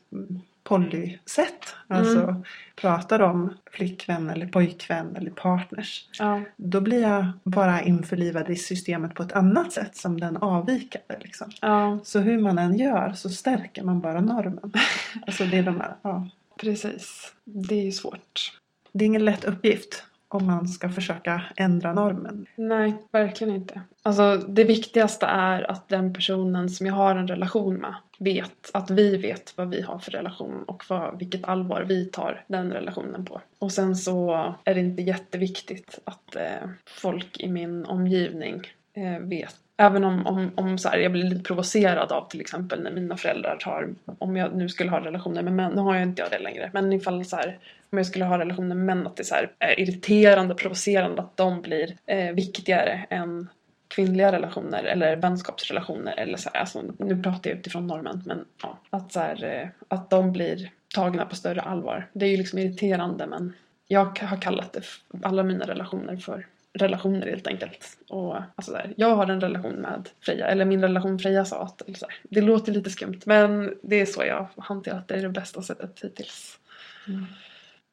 polysätt, 0.71 1.75
alltså 1.89 2.43
pratar 2.77 3.21
om 3.21 3.55
flickvän 3.73 4.31
eller 4.31 4.47
pojkvän 4.47 5.17
eller 5.17 5.31
partners, 5.31 6.09
Ja. 6.19 6.41
då 6.57 6.81
blir 6.81 7.03
jag 7.03 7.27
bara 7.45 7.83
införlivad 7.83 8.51
i 8.51 8.57
systemet 8.57 9.15
på 9.15 9.23
ett 9.23 9.33
annat 9.33 9.73
sätt 9.73 9.97
som 9.97 10.21
den 10.21 10.37
avvikande. 10.37 11.15
Liksom. 11.21 11.51
ja, 11.61 11.99
Så 12.05 12.19
hur 12.19 12.39
man 12.39 12.59
än 12.59 12.79
gör 12.79 13.13
så 13.13 13.29
stärker 13.29 13.83
man 13.83 14.01
bara 14.01 14.21
normen. 14.21 14.73
Alltså 15.27 15.45
det 15.45 15.59
är 15.59 15.63
de 15.63 15.81
här, 15.81 15.95
ja. 16.03 16.29
precis. 16.61 17.33
Det 17.45 17.75
är 17.75 17.85
ju 17.85 17.93
svårt. 17.93 18.53
Det 18.93 19.05
är 19.05 19.07
ingen 19.07 19.25
lätt 19.25 19.45
uppgift 19.45 20.05
om 20.35 20.47
man 20.47 20.69
ska 20.69 20.89
försöka 20.89 21.43
ändra 21.57 21.93
normen. 21.93 22.47
Nej, 22.57 22.95
verkligen 23.13 23.55
inte. 23.55 23.81
Alltså 24.03 24.37
det 24.37 24.65
viktigaste 24.65 25.27
är 25.27 25.71
att 25.71 25.89
den 25.89 26.15
personen 26.15 26.71
som 26.71 26.87
jag 26.87 26.95
har 26.95 27.17
en 27.17 27.29
relation 27.29 27.75
med 27.75 27.95
vet 28.19 28.71
att 28.73 28.91
vi 28.91 29.17
vet 29.17 29.53
vad 29.57 29.71
vi 29.71 29.83
har 29.83 29.99
för 29.99 30.11
relation 30.11 30.65
och 30.67 30.85
vad, 30.89 31.19
vilket 31.19 31.45
allvar 31.45 31.83
vi 31.83 32.05
tar 32.05 32.45
den 32.47 32.73
relationen 32.73 33.25
på. 33.25 33.41
Och 33.59 33.73
sen 33.73 33.97
så 33.97 34.55
är 34.65 34.75
det 34.75 34.81
inte 34.81 35.03
jätteviktigt 35.03 35.99
att 36.05 36.37
eh, 36.37 36.69
folk 36.87 37.41
i 37.41 37.49
min 37.49 37.85
omgivning 37.85 38.63
eh, 38.95 39.19
vet. 39.19 39.57
Även 39.81 40.05
om, 40.05 40.27
om, 40.27 40.51
om 40.55 40.79
så 40.79 40.89
här, 40.89 40.99
jag 40.99 41.13
blir 41.13 41.23
lite 41.23 41.43
provocerad 41.43 42.13
av 42.13 42.29
till 42.29 42.41
exempel 42.41 42.83
när 42.83 42.91
mina 42.91 43.17
föräldrar 43.17 43.57
tar, 43.57 43.89
om 44.19 44.37
jag 44.37 44.55
nu 44.55 44.69
skulle 44.69 44.91
ha 44.91 45.01
relationer 45.01 45.43
med 45.43 45.53
män, 45.53 45.73
nu 45.73 45.81
har 45.81 45.95
jag 45.95 46.03
inte 46.03 46.23
jag 46.23 46.31
det 46.31 46.39
längre, 46.39 46.71
men 46.75 46.93
ifall 46.93 47.25
så 47.25 47.37
här, 47.37 47.59
om 47.91 47.99
jag 47.99 48.07
skulle 48.07 48.25
ha 48.25 48.39
relationer 48.39 48.75
med 48.75 48.97
män, 48.97 49.07
att 49.07 49.17
det 49.17 49.23
är 49.23 49.25
så 49.25 49.35
här, 49.35 49.51
är 49.59 49.81
irriterande, 49.81 50.55
provocerande 50.55 51.23
att 51.23 51.37
de 51.37 51.63
blir 51.63 51.97
eh, 52.07 52.33
viktigare 52.33 53.07
än 53.11 53.49
kvinnliga 53.89 54.33
relationer 54.33 54.85
eller 54.85 55.17
vänskapsrelationer 55.17 56.15
eller 56.17 56.39
så 56.39 56.51
här, 56.53 56.61
alltså, 56.61 56.83
nu 56.99 57.23
pratar 57.23 57.51
jag 57.51 57.59
utifrån 57.59 57.87
normen 57.87 58.23
men 58.27 58.45
ja, 58.63 58.79
att, 58.91 59.13
så 59.13 59.21
här, 59.21 59.45
eh, 59.45 59.69
att 59.89 60.11
de 60.11 60.33
blir 60.33 60.71
tagna 60.95 61.27
på 61.27 61.37
större 61.37 61.61
allvar. 61.61 62.07
Det 62.13 62.27
är 62.27 62.31
ju 62.31 62.37
liksom 62.37 62.59
irriterande 62.59 63.27
men 63.27 63.53
jag 63.87 64.19
har 64.21 64.41
kallat 64.41 64.73
det, 64.73 64.83
alla 65.23 65.43
mina 65.43 65.67
relationer 65.67 66.17
för 66.17 66.47
relationer 66.73 67.27
helt 67.27 67.47
enkelt. 67.47 67.99
Och 68.09 68.37
alltså 68.55 68.73
där, 68.73 68.95
jag 68.97 69.17
har 69.17 69.27
en 69.27 69.41
relation 69.41 69.73
med 69.75 70.09
Freja, 70.21 70.47
eller 70.47 70.65
min 70.65 70.81
relation 70.83 71.19
Freja 71.19 71.45
sa 71.45 71.63
att, 71.63 71.83
eller 71.83 71.99
så 71.99 72.07
här, 72.09 72.17
det 72.23 72.41
låter 72.41 72.73
lite 72.73 72.91
skumt 72.91 73.21
men 73.27 73.75
det 73.83 74.01
är 74.01 74.07
så 74.07 74.25
jag 74.25 74.49
har 74.55 74.63
hanterat 74.63 75.09
det, 75.09 75.15
det 75.15 75.21
är 75.21 75.23
det 75.23 75.29
bästa 75.29 75.63
sättet 75.63 76.01
hittills. 76.05 76.59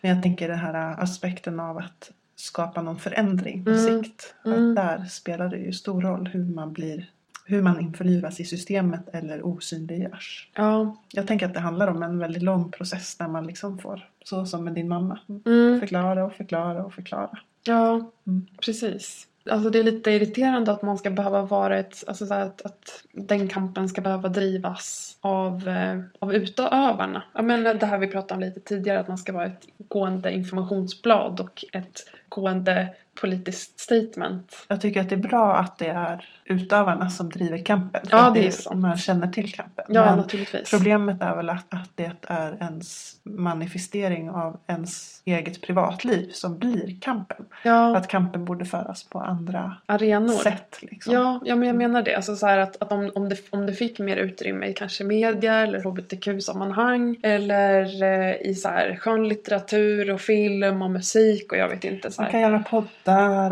Men 0.01 0.11
jag 0.11 0.23
tänker 0.23 0.47
den 0.47 0.57
här 0.57 1.01
aspekten 1.01 1.59
av 1.59 1.77
att 1.77 2.11
skapa 2.35 2.81
någon 2.81 2.99
förändring 2.99 3.65
på 3.65 3.71
Mm. 3.71 4.03
sikt. 4.03 4.35
Mm. 4.45 4.69
Att 4.69 4.75
där 4.75 5.05
spelar 5.05 5.49
det 5.49 5.57
ju 5.57 5.73
stor 5.73 6.01
roll 6.01 6.27
hur 6.27 6.43
man 6.45 6.73
blir 6.73 7.05
hur 7.49 7.61
man 7.61 7.79
införlivas 7.79 8.39
i 8.39 8.45
systemet 8.45 9.09
eller 9.13 9.45
osynliggörs. 9.45 10.49
Ja, 10.55 10.97
Jag 11.11 11.27
tänker 11.27 11.45
att 11.45 11.53
det 11.53 11.59
handlar 11.59 11.87
om 11.87 12.03
en 12.03 12.19
väldigt 12.19 12.43
lång 12.43 12.71
process 12.71 13.15
där 13.15 13.27
man 13.27 13.47
liksom 13.47 13.79
får, 13.79 14.09
så 14.23 14.45
som 14.45 14.63
med 14.63 14.73
din 14.73 14.87
mamma, 14.87 15.19
mm. 15.45 15.79
förklara 15.79 16.25
och 16.25 16.33
förklara 16.33 16.85
och 16.85 16.93
förklara. 16.93 17.39
Ja, 17.67 18.11
Mm. 18.27 18.47
precis. 18.61 19.27
Alltså 19.49 19.69
det 19.69 19.79
är 19.79 19.83
lite 19.83 20.11
irriterande 20.11 20.71
att 20.71 20.81
man 20.81 20.97
ska 20.97 21.09
behöva 21.09 21.41
vara 21.41 21.77
ett, 21.79 22.03
alltså 22.07 22.25
så 22.25 22.33
att, 22.33 22.61
att 22.65 23.03
den 23.13 23.47
kampen 23.47 23.89
ska 23.89 24.01
behöva 24.01 24.29
drivas 24.29 25.17
av, 25.21 25.67
eh, 25.67 25.99
av 26.19 26.33
utövarna. 26.33 27.23
Jag 27.33 27.45
menar 27.45 27.73
det 27.73 27.85
här 27.85 27.97
vi 27.97 28.07
pratade 28.07 28.33
om 28.33 28.39
lite 28.49 28.59
tidigare, 28.59 28.99
att 28.99 29.07
man 29.07 29.17
ska 29.17 29.33
vara 29.33 29.45
ett 29.45 29.67
gående 29.87 30.31
informationsblad 30.31 31.39
och 31.39 31.65
ett 31.73 32.09
gående 32.29 32.95
politiskt 33.21 33.79
statement. 33.79 34.65
Jag 34.67 34.81
tycker 34.81 35.01
att 35.01 35.09
det 35.09 35.15
är 35.15 35.19
bra 35.19 35.55
att 35.55 35.77
det 35.77 35.87
är 35.87 36.25
utövarna 36.45 37.09
som 37.09 37.29
driver 37.29 37.57
kampen. 37.57 38.01
Ja, 38.11 38.31
det 38.33 38.47
är 38.47 38.51
sant. 38.51 38.79
Man 38.79 38.97
känner 38.97 39.27
till 39.27 39.53
kampen. 39.53 39.85
Ja, 39.87 40.05
Men 40.05 40.17
naturligtvis. 40.17 40.69
Problemet 40.71 41.21
är 41.21 41.35
väl 41.35 41.49
att, 41.49 41.73
att 41.73 41.89
det 41.95 42.11
är 42.27 42.57
ens 42.61 43.15
manifestering 43.23 44.29
av 44.29 44.57
ens 44.67 45.21
eget 45.25 45.61
privatliv 45.61 46.31
som 46.31 46.57
blir 46.59 46.97
kampen. 47.01 47.45
Ja, 47.63 47.97
Att 47.97 48.07
kampen 48.07 48.45
borde 48.45 48.65
föras 48.65 49.03
på 49.03 49.19
andra 49.19 49.75
arenor. 49.85 50.33
sätt. 50.33 50.77
Liksom. 50.81 51.13
Ja, 51.13 51.41
ja, 51.45 51.55
men 51.55 51.67
jag 51.67 51.75
menar 51.77 52.01
det. 52.01 52.15
Alltså 52.15 52.35
så 52.35 52.47
att, 52.47 52.81
att 52.81 52.91
om, 52.91 53.11
om, 53.15 53.29
det, 53.29 53.37
om 53.49 53.65
det 53.65 53.73
fick 53.73 53.99
mer 53.99 54.17
utrymme 54.17 54.65
i 54.67 54.73
kanske 54.73 55.03
media 55.03 55.53
eller 55.55 55.79
hbtq-sammanhang 55.83 57.17
eller 57.23 58.03
eh, 58.03 58.35
i 58.49 58.55
så 58.55 58.69
här 58.69 58.95
skönlitteratur 58.95 60.11
och 60.11 60.21
film 60.21 60.81
och 60.81 60.91
musik 60.91 61.51
och 61.51 61.57
jag 61.57 61.69
vet 61.69 61.83
inte. 61.83 62.11
Så 62.11 62.21
Man 62.21 62.25
här. 62.25 62.31
kan 62.31 62.41
göra 62.41 62.63
poddar 63.07 63.51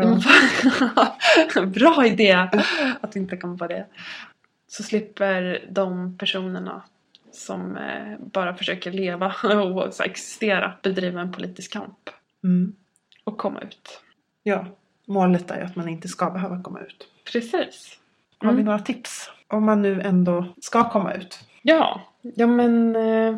och 1.56 1.68
Bra 1.68 2.06
idé 2.06 2.48
att 3.00 3.16
inte 3.16 3.36
komma 3.36 3.56
på 3.56 3.66
det. 3.66 3.86
Så 4.68 4.82
slipper 4.82 5.64
de 5.70 6.18
personerna 6.18 6.82
som 7.32 7.76
eh, 7.76 8.18
bara 8.18 8.54
försöker 8.54 8.92
leva 8.92 9.34
och 9.42 10.00
existera 10.04 10.72
bedriva 10.82 11.20
en 11.20 11.32
politisk 11.32 11.72
kamp 11.72 12.10
mm. 12.44 12.72
och 13.24 13.38
komma 13.38 13.60
ut. 13.60 14.00
Ja, 14.42 14.66
målet 15.06 15.50
är 15.50 15.56
ju 15.56 15.64
att 15.64 15.76
man 15.76 15.88
inte 15.88 16.08
ska 16.08 16.30
behöva 16.30 16.62
komma 16.62 16.80
ut. 16.80 17.08
Precis. 17.32 17.98
Har 18.38 18.48
vi 18.48 18.54
Mm. 18.54 18.64
några 18.64 18.78
tips? 18.78 19.30
Om 19.48 19.64
man 19.64 19.82
nu 19.82 20.02
ändå 20.02 20.46
ska 20.62 20.90
komma 20.90 21.12
ut. 21.12 21.40
Ja, 21.62 22.00
ja 22.34 22.46
men 22.46 22.96
eh, 22.96 23.36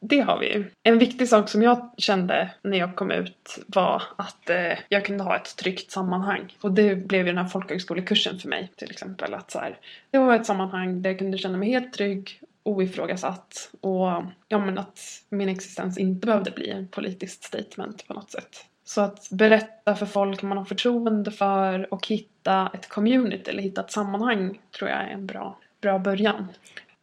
det 0.00 0.20
har 0.20 0.38
vi 0.38 0.52
ju. 0.52 0.64
En 0.82 0.98
viktig 0.98 1.28
sak 1.28 1.48
som 1.48 1.62
jag 1.62 1.90
kände 1.96 2.50
när 2.62 2.78
jag 2.78 2.96
kom 2.96 3.10
ut 3.10 3.58
var 3.66 4.02
att 4.16 4.50
eh, 4.50 4.78
jag 4.88 5.04
kunde 5.04 5.24
ha 5.24 5.36
ett 5.36 5.56
tryggt 5.56 5.90
sammanhang. 5.90 6.56
Och 6.60 6.72
det 6.72 6.94
blev 6.94 7.26
ju 7.26 7.32
den 7.32 7.44
här 7.44 7.50
folkhögskolekursen 7.50 8.38
för 8.38 8.48
mig 8.48 8.70
till 8.76 8.90
exempel. 8.90 9.34
Att 9.34 9.50
så 9.50 9.58
här, 9.58 9.78
det 10.10 10.18
var 10.18 10.34
ett 10.34 10.46
sammanhang 10.46 11.02
där 11.02 11.10
jag 11.10 11.18
kunde 11.18 11.38
känna 11.38 11.58
mig 11.58 11.70
helt 11.70 11.92
trygg, 11.92 12.40
oifrågasatt 12.62 13.70
och 13.80 14.22
ja, 14.48 14.58
men 14.58 14.78
att 14.78 15.00
min 15.28 15.48
existens 15.48 15.98
inte 15.98 16.26
behövde 16.26 16.50
bli 16.50 16.70
en 16.70 16.88
politiskt 16.88 17.44
statement 17.44 18.06
på 18.06 18.14
något 18.14 18.30
sätt. 18.30 18.64
Så 18.84 19.00
att 19.00 19.28
berätta 19.30 19.94
för 19.96 20.06
folk 20.06 20.42
man 20.42 20.58
har 20.58 20.64
förtroende 20.64 21.30
för 21.30 21.94
och 21.94 22.06
hitta 22.06 22.70
ett 22.74 22.88
community 22.88 23.50
eller 23.50 23.62
hitta 23.62 23.80
ett 23.80 23.92
sammanhang 23.92 24.60
tror 24.78 24.90
jag 24.90 24.98
är 24.98 25.08
en 25.08 25.26
bra, 25.26 25.58
bra 25.80 25.98
början. 25.98 26.46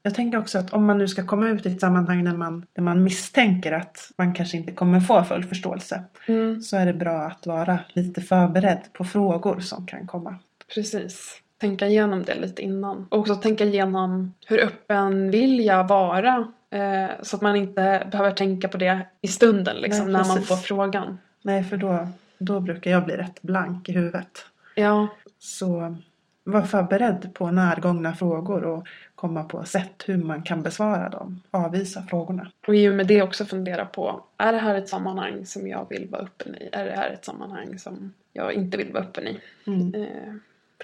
Jag 0.08 0.16
tänker 0.16 0.38
också 0.38 0.60
att 0.60 0.74
om 0.74 0.86
man 0.86 0.98
nu 0.98 1.08
ska 1.08 1.26
komma 1.26 1.50
ut 1.50 1.66
i 1.66 1.70
ett 1.70 1.80
sammanhang 1.80 2.24
där 2.24 2.34
man, 2.34 2.66
där 2.74 2.84
man 2.84 3.04
misstänker 3.04 3.72
att 3.72 4.12
man 4.18 4.34
kanske 4.34 4.58
inte 4.58 4.72
kommer 4.72 5.00
få 5.00 5.24
full 5.24 5.44
förståelse. 5.44 6.04
Mm. 6.28 6.62
Så 6.62 6.78
är 6.78 6.86
det 6.86 6.94
bra 6.94 7.22
att 7.22 7.48
vara 7.48 7.80
lite 7.94 8.22
förberedd 8.22 8.80
på 8.94 9.04
frågor 9.04 9.60
som 9.60 9.86
kan 9.86 10.08
komma. 10.08 10.36
Precis. 10.76 11.42
Tänka 11.58 11.88
igenom 11.88 12.24
det 12.24 12.36
lite 12.36 12.62
innan. 12.62 13.08
Och 13.10 13.20
också 13.20 13.36
tänka 13.36 13.64
igenom 13.64 14.34
hur 14.46 14.64
öppen 14.64 15.32
vill 15.32 15.66
jag 15.66 15.88
vara? 15.88 16.48
Eh, 16.70 17.10
så 17.22 17.36
att 17.36 17.42
man 17.42 17.56
inte 17.56 18.08
behöver 18.12 18.32
tänka 18.32 18.68
på 18.68 18.78
det 18.78 19.08
i 19.22 19.28
stunden 19.28 19.78
liksom, 19.78 20.12
Nej, 20.12 20.22
när 20.22 20.28
man 20.28 20.42
får 20.42 20.56
frågan. 20.56 21.18
Nej, 21.42 21.64
för 21.64 21.78
då, 21.78 22.08
då 22.38 22.60
brukar 22.60 22.92
jag 22.92 23.06
bli 23.06 23.16
rätt 23.16 23.42
blank 23.42 23.90
i 23.90 23.92
huvudet. 23.92 24.46
Ja, 24.76 25.08
Så 25.40 25.96
var 26.44 26.62
förberedd 26.62 27.34
på 27.34 27.52
närgångna 27.52 28.16
frågor 28.16 28.64
och 28.64 28.88
komma 29.18 29.44
på 29.44 29.64
sätt 29.64 30.04
hur 30.06 30.18
man 30.18 30.44
kan 30.44 30.62
besvara 30.62 31.10
dem, 31.10 31.42
avvisa 31.52 32.04
frågorna. 32.10 32.52
Och 32.68 32.76
i 32.76 32.90
och 32.90 32.94
med 32.94 33.08
det 33.08 33.22
också 33.22 33.46
fundera 33.46 33.86
på, 33.86 34.24
är 34.38 34.54
det 34.54 34.60
här 34.60 34.76
ett 34.76 34.90
sammanhang 34.90 35.46
som 35.46 35.68
jag 35.68 35.90
vill 35.90 36.08
vara 36.10 36.22
öppen 36.22 36.56
i? 36.56 36.70
Är 36.72 36.86
det 36.86 36.92
här 36.92 37.10
ett 37.10 37.26
sammanhang 37.26 37.80
som 37.80 38.14
jag 38.34 38.54
inte 38.54 38.78
vill 38.78 38.94
vara 38.94 39.04
öppen 39.04 39.28
i? 39.28 39.40
Mm. 39.68 39.96
Eh, 39.96 40.34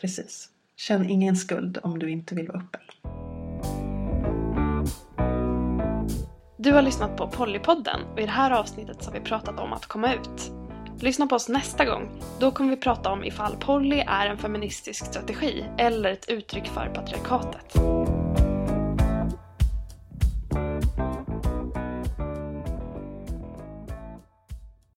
Precis. 0.01 0.49
Känn 0.75 1.09
ingen 1.09 1.35
skuld 1.35 1.77
om 1.83 1.99
du 1.99 2.09
inte 2.09 2.35
vill 2.35 2.47
vara 2.47 2.59
öppen. 2.59 2.81
Du 6.57 6.71
har 6.71 6.81
lyssnat 6.81 7.17
på 7.17 7.27
Pollypodden 7.27 7.99
och 8.13 8.19
i 8.19 8.25
det 8.25 8.31
här 8.31 8.51
avsnittet 8.51 9.03
så 9.03 9.11
har 9.11 9.19
vi 9.19 9.25
pratat 9.25 9.59
om 9.59 9.73
att 9.73 9.85
komma 9.85 10.13
ut. 10.13 10.51
Lyssna 10.99 11.27
på 11.27 11.35
oss 11.35 11.49
nästa 11.49 11.85
gång. 11.85 12.09
Då 12.39 12.51
kommer 12.51 12.69
vi 12.69 12.77
prata 12.77 13.11
om 13.11 13.23
ifall 13.23 13.55
poly 13.55 14.03
är 14.07 14.27
en 14.27 14.37
feministisk 14.37 15.05
strategi 15.05 15.65
eller 15.77 16.11
ett 16.11 16.29
uttryck 16.29 16.67
för 16.67 16.87
patriarkatet. 16.87 17.75